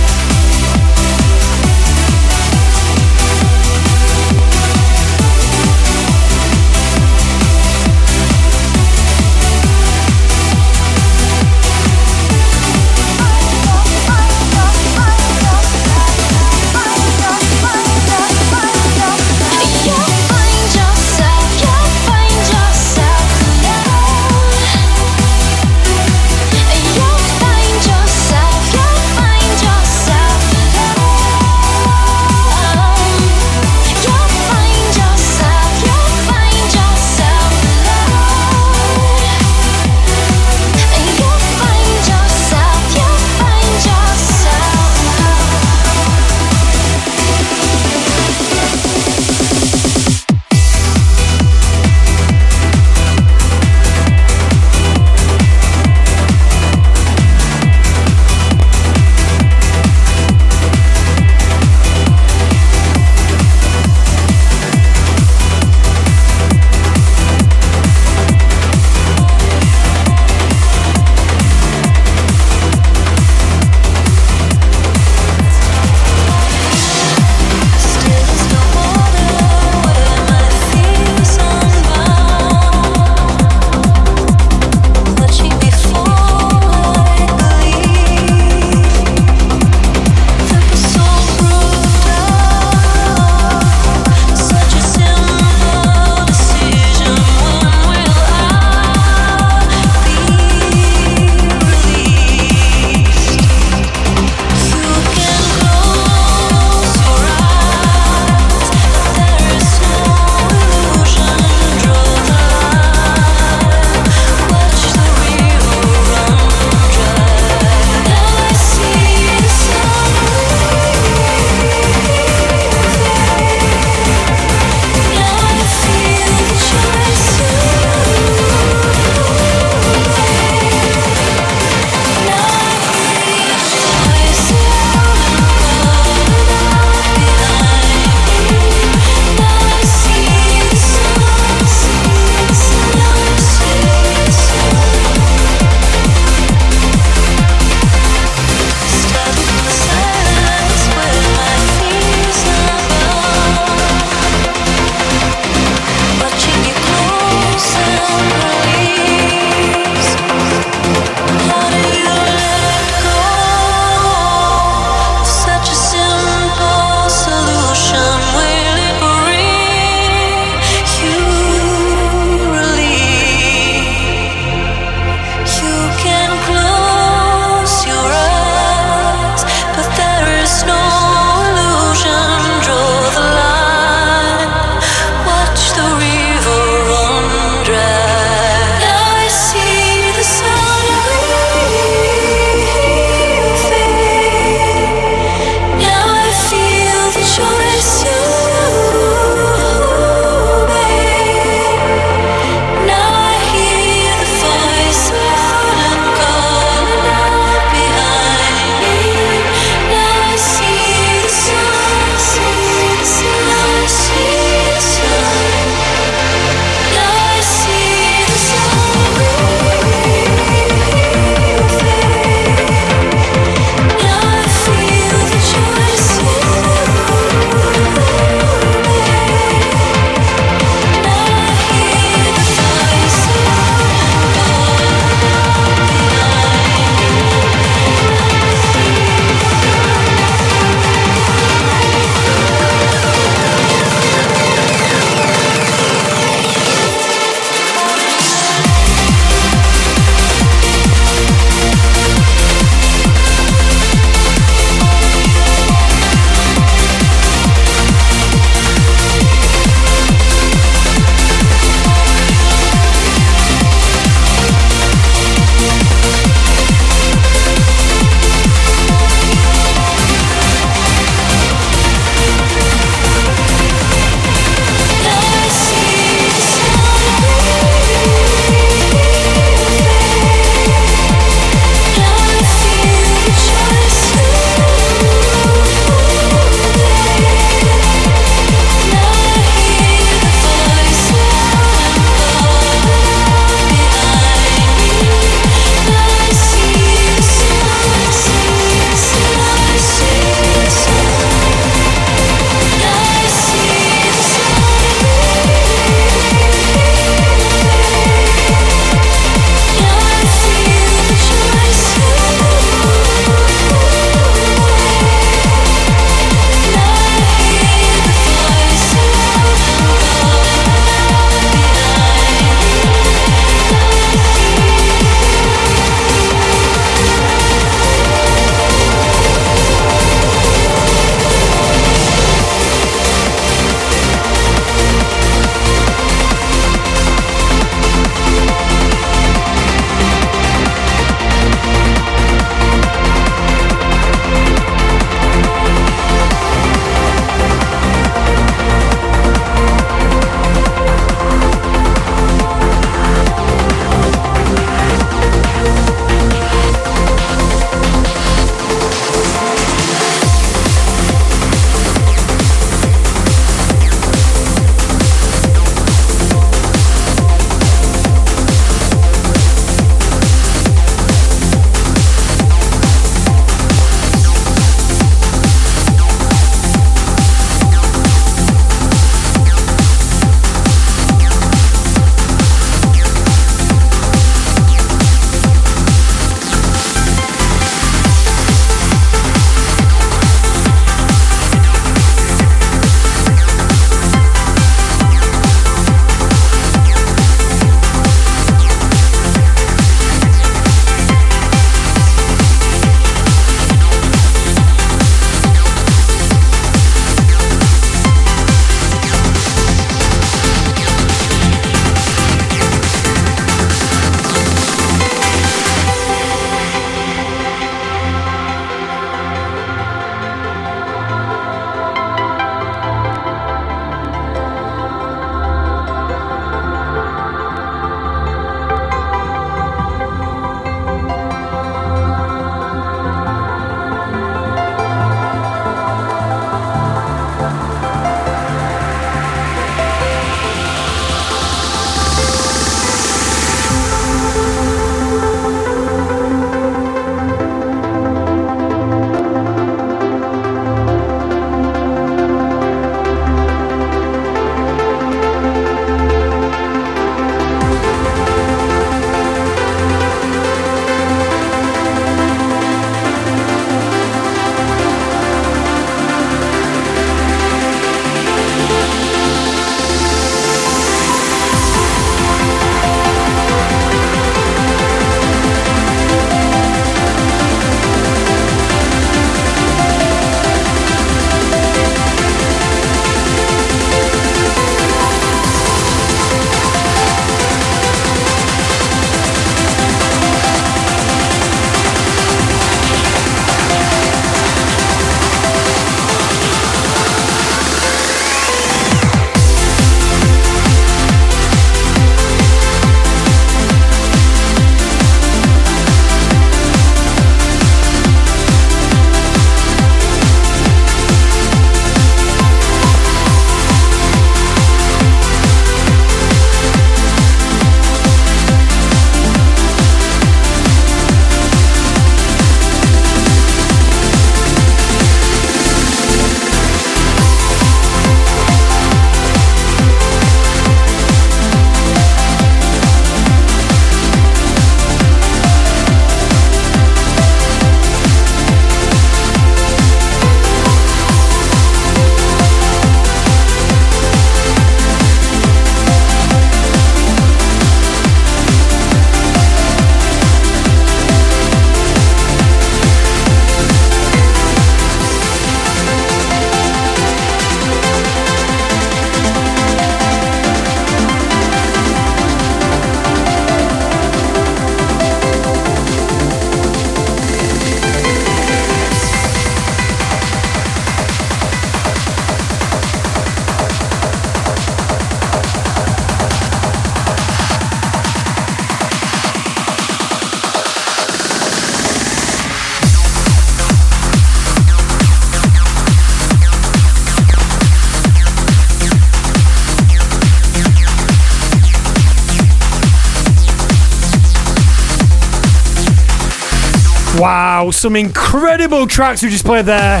Wow, 597.20 597.70
some 597.70 597.96
incredible 597.96 598.86
tracks 598.86 599.22
we 599.22 599.28
just 599.28 599.44
played 599.44 599.66
there. 599.66 600.00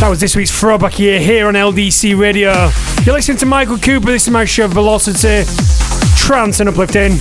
That 0.00 0.08
was 0.08 0.18
this 0.18 0.34
week's 0.34 0.50
throwback 0.50 0.98
year 0.98 1.20
here 1.20 1.46
on 1.46 1.54
LDC 1.54 2.18
Radio. 2.18 2.70
You're 3.04 3.14
listening 3.14 3.36
to 3.36 3.46
Michael 3.46 3.78
Cooper. 3.78 4.06
This 4.06 4.24
is 4.24 4.30
my 4.30 4.44
show, 4.44 4.66
Velocity, 4.66 5.48
Trance 6.16 6.58
and 6.58 6.68
Uplifting. 6.68 7.12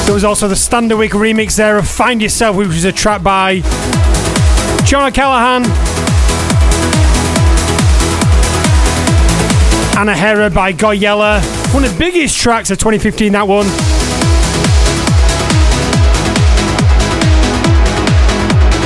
There 0.06 0.14
was 0.14 0.24
also 0.24 0.48
the 0.48 0.54
Standerwick 0.54 1.10
remix 1.10 1.58
there 1.58 1.78
of 1.78 1.88
Find 1.88 2.22
Yourself, 2.22 2.56
which 2.56 2.68
was 2.68 2.86
a 2.86 2.92
track 2.92 3.24
by 3.24 3.62
John 4.86 5.08
O'Callaghan, 5.08 5.64
Anahera 9.96 10.54
by 10.54 10.74
Goyella. 10.74 11.42
One 11.74 11.84
of 11.84 11.92
the 11.92 11.98
biggest 11.98 12.38
tracks 12.38 12.70
of 12.70 12.78
2015, 12.78 13.32
that 13.32 13.48
one. 13.48 13.66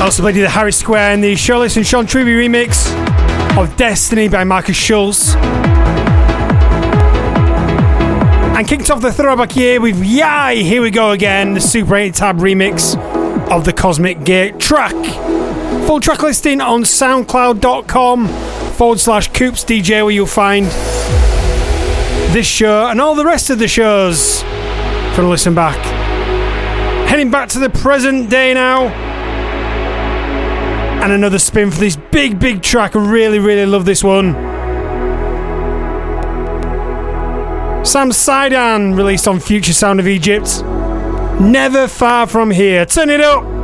Also 0.01 0.23
played 0.23 0.35
the 0.35 0.47
Harris 0.49 0.77
Square 0.77 1.11
and 1.11 1.21
the 1.21 1.35
Charlotte 1.35 1.75
and 1.75 1.85
Sean 1.85 2.05
Truby 2.05 2.31
remix 2.31 2.87
of 3.57 3.75
Destiny 3.75 4.29
by 4.29 4.45
Markus 4.45 4.77
Schulz. 4.77 5.35
And 8.59 8.67
kicked 8.67 8.91
off 8.91 8.99
the 8.99 9.13
throwback 9.13 9.55
year 9.55 9.79
with 9.79 10.03
Yai, 10.03 10.55
here 10.55 10.81
we 10.81 10.91
go 10.91 11.11
again, 11.11 11.53
the 11.53 11.61
Super 11.61 11.95
8 11.95 12.13
tab 12.13 12.39
remix 12.39 12.93
of 13.49 13.63
the 13.63 13.71
Cosmic 13.71 14.25
Gate 14.25 14.59
track. 14.59 14.91
Full 15.87 16.01
track 16.01 16.21
listing 16.21 16.59
on 16.59 16.81
soundcloud.com 16.81 18.27
forward 18.73 18.99
slash 18.99 19.29
Coops 19.29 19.63
DJ, 19.63 20.03
where 20.03 20.11
you'll 20.11 20.27
find 20.27 20.65
this 22.35 22.45
show 22.45 22.87
and 22.87 22.99
all 22.99 23.15
the 23.15 23.23
rest 23.23 23.49
of 23.49 23.59
the 23.59 23.67
shows 23.69 24.41
for 25.15 25.23
listen 25.23 25.55
back. 25.55 25.77
Heading 27.07 27.31
back 27.31 27.47
to 27.51 27.59
the 27.59 27.69
present 27.69 28.29
day 28.29 28.53
now. 28.53 28.87
And 31.01 31.13
another 31.13 31.39
spin 31.39 31.71
for 31.71 31.79
this 31.79 31.95
big, 31.95 32.41
big 32.41 32.61
track. 32.61 32.97
I 32.97 33.09
really, 33.09 33.39
really 33.39 33.65
love 33.65 33.85
this 33.85 34.03
one. 34.03 34.48
Sam 37.83 38.11
Sidan 38.11 38.95
released 38.95 39.27
on 39.27 39.39
Future 39.39 39.73
Sound 39.73 39.99
of 39.99 40.07
Egypt. 40.07 40.63
Never 41.41 41.87
far 41.87 42.27
from 42.27 42.51
here. 42.51 42.85
Turn 42.85 43.09
it 43.09 43.21
up. 43.21 43.58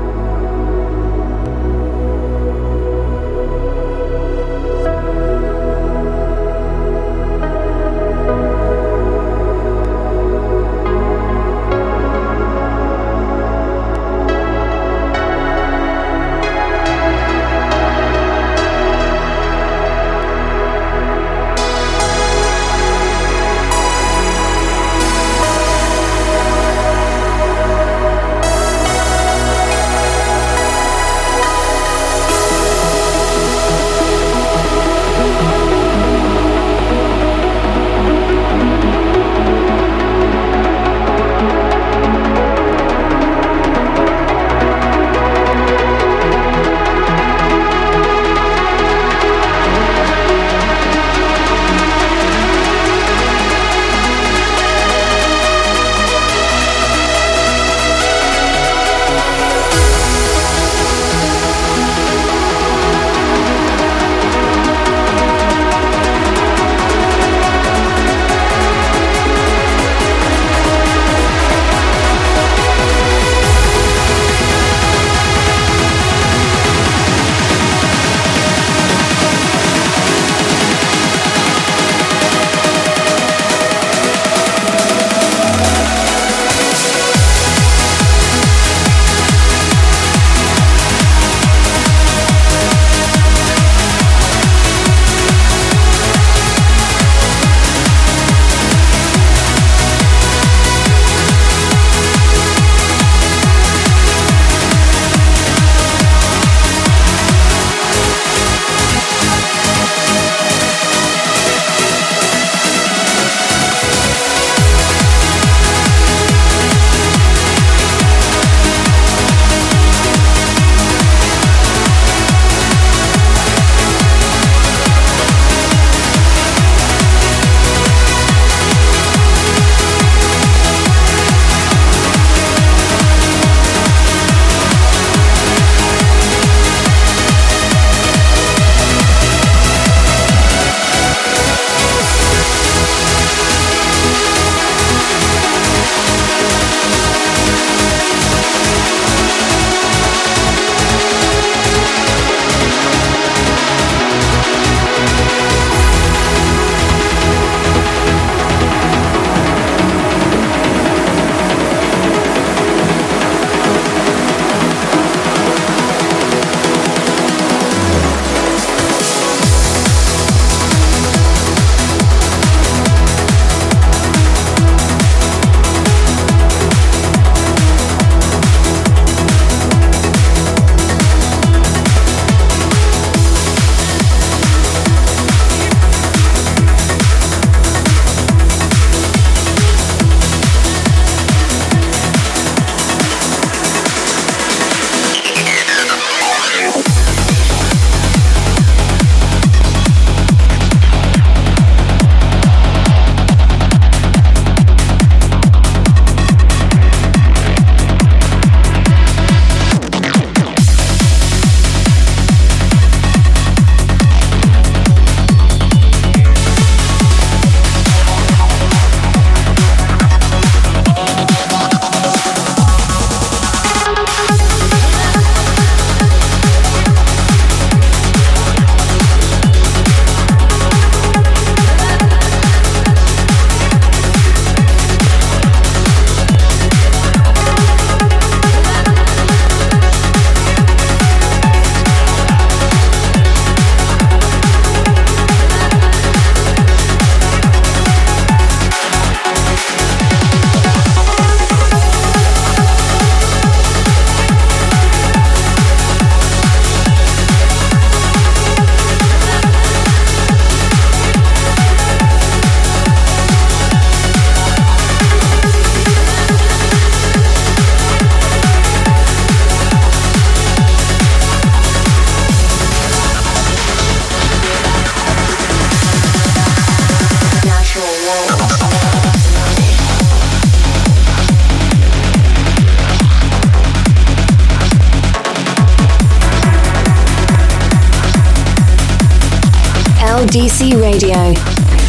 LDC 290.36 290.82
Radio. 290.82 291.34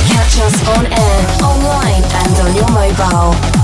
Catch 0.06 0.38
us 0.38 0.68
on 0.78 0.86
air, 0.86 1.26
online, 1.42 2.04
and 2.04 2.38
on 2.38 2.54
your 2.54 2.70
mobile. 2.70 3.55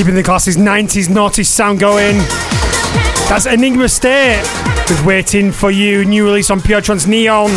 Keeping 0.00 0.14
the 0.14 0.22
classes 0.22 0.56
90s, 0.56 1.10
naughty 1.10 1.44
sound 1.44 1.78
going. 1.78 2.16
That's 3.28 3.44
Enigma 3.44 3.86
State 3.86 4.40
with 4.88 5.04
Waiting 5.04 5.52
for 5.52 5.70
You, 5.70 6.06
new 6.06 6.24
release 6.24 6.48
on 6.48 6.62
Pure 6.62 6.80
Trance 6.80 7.06
Neon. 7.06 7.50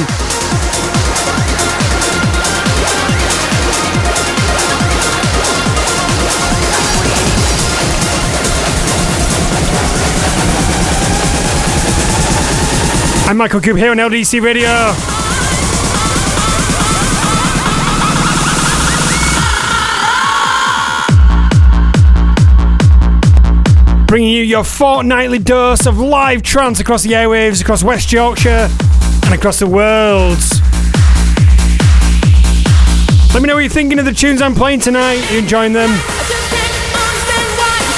I'm 13.26 13.38
Michael 13.38 13.62
Coop 13.62 13.78
here 13.78 13.92
on 13.92 13.98
LDC 14.00 14.42
Radio. 14.42 15.23
Bringing 24.14 24.32
you 24.32 24.44
your 24.44 24.64
fortnightly 24.64 25.40
dose 25.40 25.88
of 25.88 25.98
live 25.98 26.44
trance 26.44 26.80
across 26.80 27.02
the 27.02 27.14
airwaves, 27.14 27.64
across 27.64 27.84
West 27.84 28.12
Yorkshire, 28.12 28.70
and 29.26 29.34
across 29.34 29.58
the 29.58 29.66
world. 29.66 30.38
Let 33.34 33.42
me 33.42 33.48
know 33.48 33.56
what 33.56 33.62
you're 33.62 33.70
thinking 33.70 33.98
of 33.98 34.06
the 34.06 34.14
tunes 34.14 34.40
I'm 34.40 34.54
playing 34.54 34.82
tonight. 34.82 35.16
Are 35.16 35.34
you 35.34 35.40
enjoying 35.40 35.74
them? 35.74 35.90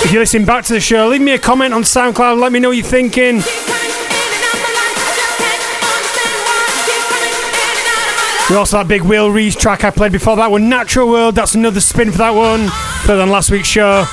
If 0.05 0.11
you're 0.13 0.21
listening 0.21 0.45
back 0.45 0.63
to 0.63 0.73
the 0.73 0.79
show, 0.79 1.09
leave 1.09 1.19
me 1.19 1.33
a 1.33 1.37
comment 1.37 1.73
on 1.73 1.81
SoundCloud. 1.81 2.39
Let 2.39 2.53
me 2.53 2.59
know 2.59 2.69
what 2.69 2.77
you're 2.77 2.85
thinking. 2.85 3.41
We 8.49 8.55
also 8.55 8.77
that 8.77 8.87
big 8.87 9.01
Will 9.01 9.31
Reese 9.31 9.57
track 9.57 9.83
I 9.83 9.89
played 9.89 10.13
before 10.13 10.37
that 10.37 10.49
one, 10.49 10.69
Natural 10.69 11.09
World. 11.09 11.35
That's 11.35 11.55
another 11.55 11.81
spin 11.81 12.13
for 12.13 12.19
that 12.19 12.31
one. 12.31 12.69
Put 13.05 13.15
it 13.15 13.19
on 13.19 13.29
last 13.29 13.51
week's 13.51 13.67
show. 13.67 14.05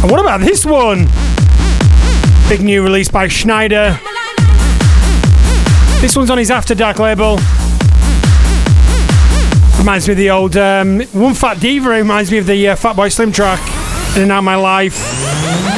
And 0.00 0.10
what 0.10 0.20
about 0.20 0.40
this 0.40 0.64
one? 0.64 1.06
Big 2.48 2.62
new 2.62 2.82
release 2.82 3.08
by 3.08 3.26
Sneijder. 3.26 3.98
This 6.00 6.16
one's 6.16 6.30
on 6.30 6.38
his 6.38 6.50
After 6.50 6.74
Dark 6.74 7.00
label. 7.00 7.38
Reminds 9.78 10.06
me 10.06 10.12
of 10.12 10.18
the 10.18 10.30
old 10.30 10.56
um, 10.56 11.00
OnePhatDeeva. 11.00 11.86
Reminds 11.86 12.30
me 12.30 12.38
of 12.38 12.46
the 12.46 12.68
uh, 12.68 12.76
Fatboy 12.76 13.12
Slim 13.12 13.32
track. 13.32 13.60
In 14.16 14.22
and 14.22 14.32
Out 14.32 14.44
My 14.44 14.54
Life. 14.54 14.98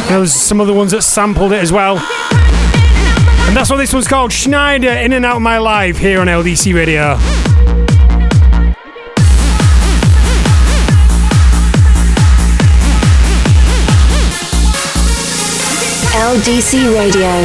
There 0.09 0.21
was 0.21 0.35
some 0.35 0.61
other 0.61 0.75
ones 0.75 0.93
that 0.93 1.03
sampled 1.03 1.53
it 1.53 1.63
as 1.63 1.73
well. 1.73 1.97
And 1.99 3.57
that's 3.57 3.71
what 3.71 3.79
this 3.79 3.93
one's 3.93 4.07
called 4.07 4.31
Sneijder 4.31 5.05
In 5.05 5.13
and 5.13 5.25
Out 5.25 5.41
My 5.41 5.59
Life 5.59 5.99
here 5.99 6.21
on 6.21 6.27
LDC 6.27 6.75
Radio. 6.75 7.50
LDC 16.31 16.95
Radio. 16.95 17.45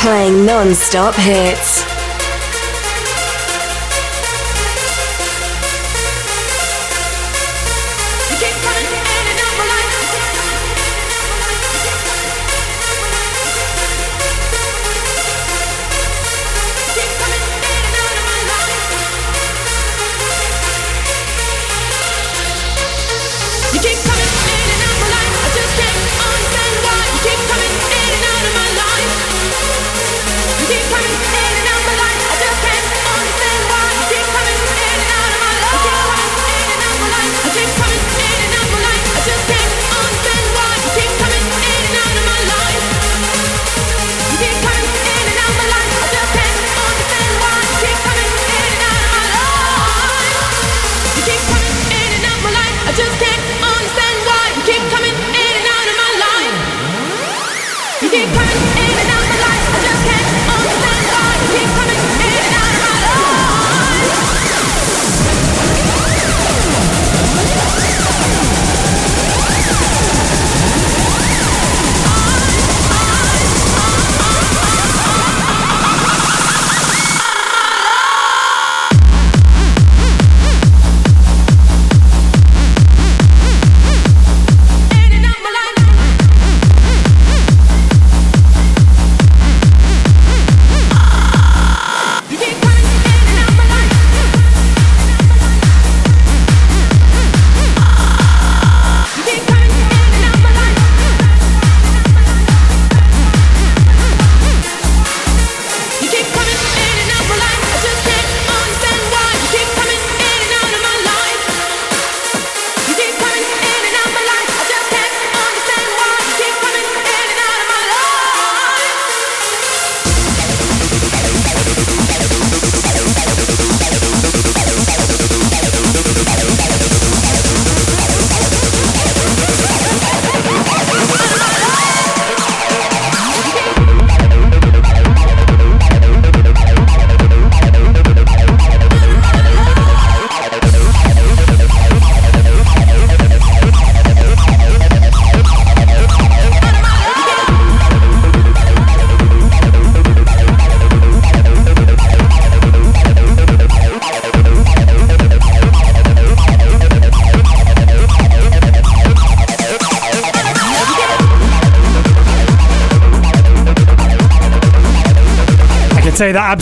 Playing 0.00 0.44
non 0.44 0.74
stop 0.74 1.14
hits. 1.14 1.79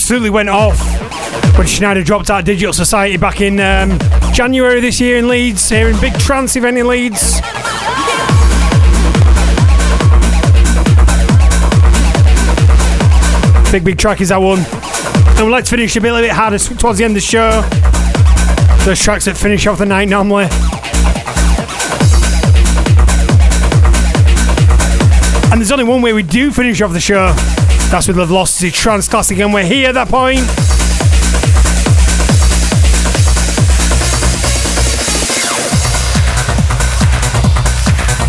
Absolutely 0.09 0.31
went 0.31 0.49
off 0.49 0.81
when 1.59 1.67
Sneijder 1.67 2.03
dropped 2.03 2.31
out 2.31 2.47
Digital 2.47 2.73
Society 2.73 3.19
back 3.19 3.43
in 3.43 3.61
um, 3.61 3.99
January 4.33 4.81
this 4.81 4.99
year 5.03 5.19
in 5.19 5.29
Leeds, 5.29 5.69
here 5.69 5.91
in 5.91 6.01
Big 6.01 6.15
Trance 6.15 6.57
event 6.57 6.79
in 6.79 6.89
Leeds. 6.89 7.43
Big, 13.71 13.85
big 13.85 13.99
track 13.99 14.23
is 14.23 14.31
that 14.31 14.41
one. 14.41 14.61
And 15.37 15.45
we'd 15.45 15.53
like 15.53 15.65
to 15.65 15.71
finish 15.73 15.95
a 15.97 16.01
bit, 16.01 16.15
a 16.15 16.23
bit 16.23 16.31
harder 16.31 16.59
towards 16.59 16.97
the 17.01 17.05
end 17.05 17.11
of 17.11 17.17
the 17.17 17.21
show. 17.21 17.61
Those 18.87 18.99
tracks 18.99 19.27
that 19.27 19.37
finish 19.37 19.67
off 19.67 19.77
the 19.77 19.85
night 19.85 20.09
normally. 20.09 20.45
And 25.53 25.61
there's 25.61 25.71
only 25.71 25.85
one 25.85 26.01
way 26.01 26.15
we 26.15 26.23
do 26.23 26.51
finish 26.51 26.81
off 26.81 26.95
the 26.95 26.99
show. 26.99 27.35
That's 27.91 28.07
with 28.07 28.17
the 28.17 28.27
Velocity 28.27 28.71
Trance 28.71 29.09
Classic, 29.09 29.39
and 29.39 29.55
we're 29.55 29.65
here 29.65 29.89
at 29.89 29.95
that 29.95 30.09
point. 30.09 30.41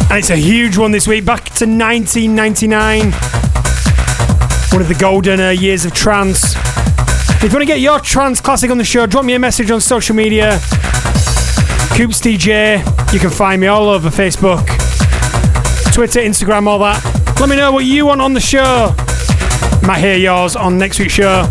And 0.10 0.18
it's 0.18 0.30
a 0.30 0.38
huge 0.38 0.77
one 0.77 0.91
this 0.91 1.10
week, 1.10 1.26
back 1.26 1.44
to 1.56 1.65
1999. 1.65 3.11
One 4.72 4.81
of 4.81 4.88
the 4.88 4.95
golden 4.98 5.41
uh, 5.41 5.49
years 5.49 5.84
of 5.84 5.94
trance. 5.94 6.56
If 6.56 7.44
you 7.44 7.49
want 7.49 7.61
to 7.61 7.65
get 7.65 7.81
your 7.81 7.99
trance 7.99 8.40
classic 8.40 8.72
on 8.72 8.77
the 8.77 8.86
show, 8.86 9.06
drop 9.07 9.26
me 9.26 9.34
a 9.34 9.40
message 9.40 9.69
on 9.72 9.81
social 9.81 10.15
media. 10.15 10.52
Coops 11.98 12.22
DJ. 12.22 12.80
You 13.11 13.19
can 13.19 13.30
find 13.30 13.60
me 13.60 13.68
all 13.68 13.90
over 13.90 14.10
Facebook, 14.10 14.65
Twitter, 15.94 16.22
Instagram, 16.22 16.65
all 16.65 16.80
that. 16.80 17.03
Let 17.41 17.49
me 17.49 17.57
know 17.57 17.73
what 17.73 17.84
you 17.84 18.06
want 18.06 18.22
on 18.22 18.34
the 18.34 18.40
show. 18.40 18.95
Hear 19.99 20.15
yours 20.15 20.56
on 20.56 20.77
next 20.77 20.97
week's 20.97 21.11
show. 21.11 21.43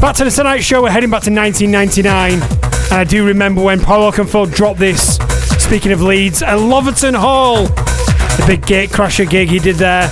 Back 0.00 0.14
to 0.14 0.24
the 0.24 0.30
Tonight 0.30 0.60
Show, 0.60 0.80
we're 0.80 0.90
heading 0.90 1.10
back 1.10 1.22
to 1.24 1.32
1999. 1.32 2.34
And 2.34 2.92
I 2.92 3.02
do 3.02 3.26
remember 3.26 3.60
when 3.60 3.80
Paul 3.80 4.12
Oakenfold 4.12 4.54
dropped 4.54 4.78
this, 4.78 5.16
speaking 5.58 5.90
of 5.90 6.02
Leeds, 6.02 6.40
at 6.40 6.54
Lotherton 6.54 7.14
Hall. 7.14 7.64
The 7.64 8.44
big 8.46 8.60
Gatecrasher 8.62 9.28
gig 9.28 9.48
he 9.48 9.58
did 9.58 9.74
there. 9.74 10.08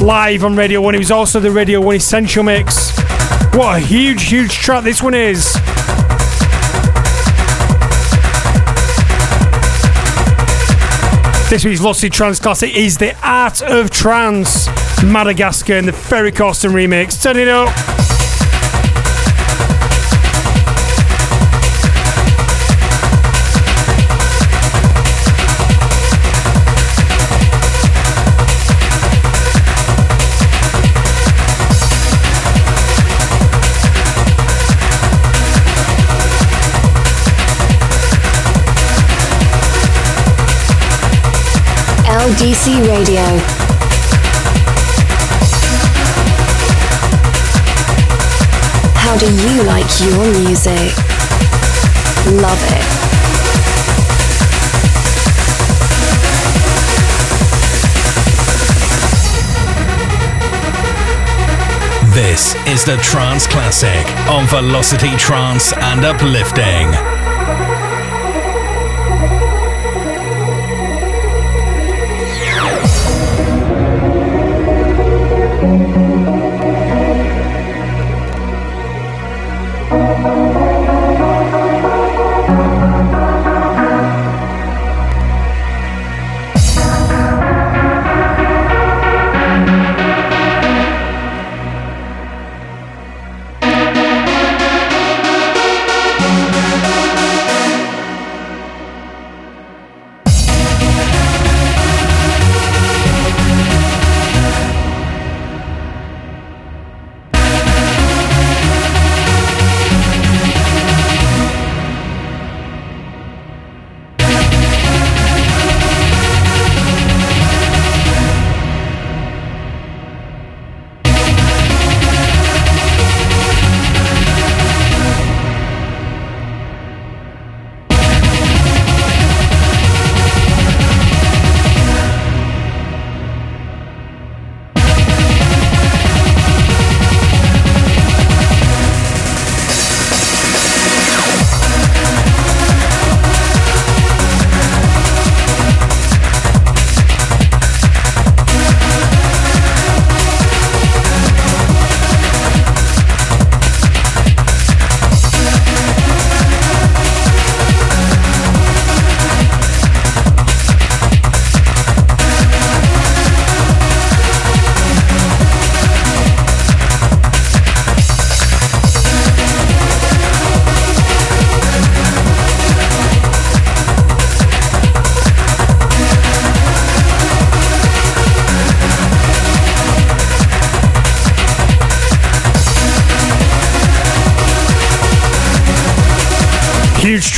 Live 0.00 0.42
on 0.42 0.56
Radio 0.56 0.80
1. 0.80 0.94
It 0.94 0.98
was 0.98 1.10
also 1.10 1.38
the 1.38 1.50
Radio 1.50 1.82
1 1.82 1.96
Essential 1.96 2.42
Mix. 2.42 2.98
What 3.52 3.76
a 3.76 3.78
huge, 3.78 4.22
huge 4.22 4.52
track 4.52 4.84
this 4.84 5.02
one 5.02 5.12
is. 5.12 5.52
This 11.50 11.64
week's 11.64 11.80
Velocity 11.80 12.08
Trance 12.10 12.40
Classic 12.40 12.74
is 12.74 12.96
The 12.96 13.14
Art 13.22 13.60
of 13.60 13.90
Trance, 13.90 14.66
Madagascar 15.04 15.74
and 15.74 15.86
the 15.88 15.92
Ferry 15.92 16.32
Corsten 16.32 16.72
remix. 16.72 17.22
Turn 17.22 17.36
it 17.36 17.48
up. 17.48 17.68
LDC 42.08 42.86
Radio. 42.88 43.67
How 49.08 49.16
do 49.16 49.24
you 49.24 49.62
like 49.62 49.88
your 50.00 50.22
music? 50.42 50.92
Love 52.42 52.62
it. 52.68 52.84
This 62.12 62.54
is 62.66 62.84
the 62.84 62.98
Trance 63.02 63.46
Classic 63.46 64.06
on 64.28 64.46
Velocity 64.46 65.16
Trance 65.16 65.72
and 65.72 66.04
Uplifting. 66.04 67.87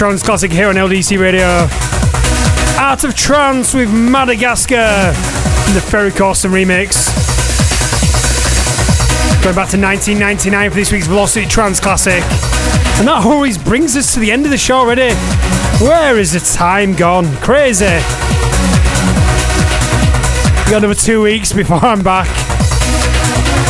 Trance 0.01 0.23
classic 0.23 0.51
here 0.51 0.69
on 0.69 0.77
LDC 0.77 1.19
Radio. 1.19 1.69
Art 2.81 3.05
of 3.05 3.15
Trance 3.15 3.75
with 3.75 3.93
Madagascar 3.93 5.13
in 5.69 5.75
the 5.75 5.85
Ferry 5.91 6.11
Corsten 6.11 6.51
remix. 6.51 7.05
Going 9.43 9.55
back 9.55 9.69
to 9.69 9.77
1999 9.77 10.71
for 10.71 10.75
this 10.75 10.91
week's 10.91 11.07
Velocity 11.07 11.45
Trance 11.47 11.81
Classic. 11.81 12.23
And 12.99 13.09
that 13.09 13.25
always 13.27 13.59
brings 13.59 13.95
us 13.95 14.15
to 14.15 14.21
the 14.21 14.33
end 14.33 14.47
of 14.47 14.51
the 14.51 14.57
show 14.57 14.79
already. 14.79 15.15
Where 15.85 16.19
is 16.19 16.33
the 16.33 16.41
time 16.41 16.95
gone? 16.95 17.27
Crazy. 17.37 17.85
You 20.65 20.71
got 20.71 20.79
another 20.79 20.95
two 20.95 21.21
weeks 21.21 21.53
before 21.53 21.85
I'm 21.85 22.03
back. 22.03 22.27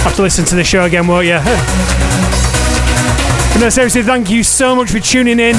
Have 0.05 0.15
to 0.15 0.23
listen 0.23 0.44
to 0.44 0.55
the 0.55 0.62
show 0.62 0.85
again, 0.85 1.09
won't 1.09 1.27
you? 1.27 1.40
No, 3.59 3.69
seriously, 3.69 4.02
thank 4.02 4.31
you 4.31 4.43
so 4.43 4.74
much 4.74 4.90
for 4.90 5.01
tuning 5.01 5.39
in. 5.39 5.57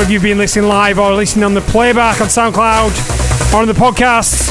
Whether 0.00 0.14
you've 0.14 0.22
been 0.22 0.38
listening 0.38 0.66
live 0.66 0.98
or 0.98 1.12
listening 1.12 1.44
on 1.44 1.52
the 1.52 1.60
playback 1.60 2.22
on 2.22 2.28
SoundCloud 2.28 3.52
or 3.52 3.60
on 3.60 3.66
the 3.66 3.74
podcast. 3.74 4.48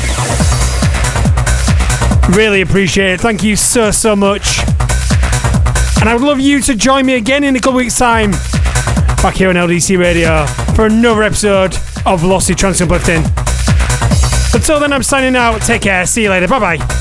Really 2.38 2.62
appreciate 2.62 3.14
it. 3.14 3.22
Thank 3.22 3.42
you 3.42 3.56
so, 3.56 3.90
so 3.90 4.16
much. 4.16 4.60
And 6.00 6.08
I 6.08 6.14
would 6.14 6.22
love 6.22 6.40
you 6.40 6.62
to 6.62 6.76
join 6.76 7.08
me 7.08 7.16
again 7.16 7.44
in 7.44 7.56
a 7.56 7.60
couple 7.60 7.78
weeks' 7.78 7.98
time 7.98 8.30
back 9.24 9.38
here 9.38 9.50
on 9.50 9.56
LDC 9.56 9.98
Radio 9.98 10.46
for 10.76 10.86
another 10.86 11.24
episode 11.24 11.76
of 12.06 12.20
Velocity 12.20 12.68
Uplifting. 12.68 13.24
Until 14.54 14.80
then, 14.80 14.94
I'm 14.94 15.02
signing 15.02 15.36
out. 15.36 15.64
Take 15.64 15.82
care. 15.82 16.06
See 16.06 16.22
you 16.22 16.30
later. 16.30 16.48
Bye 16.48 16.78
bye. 16.78 16.99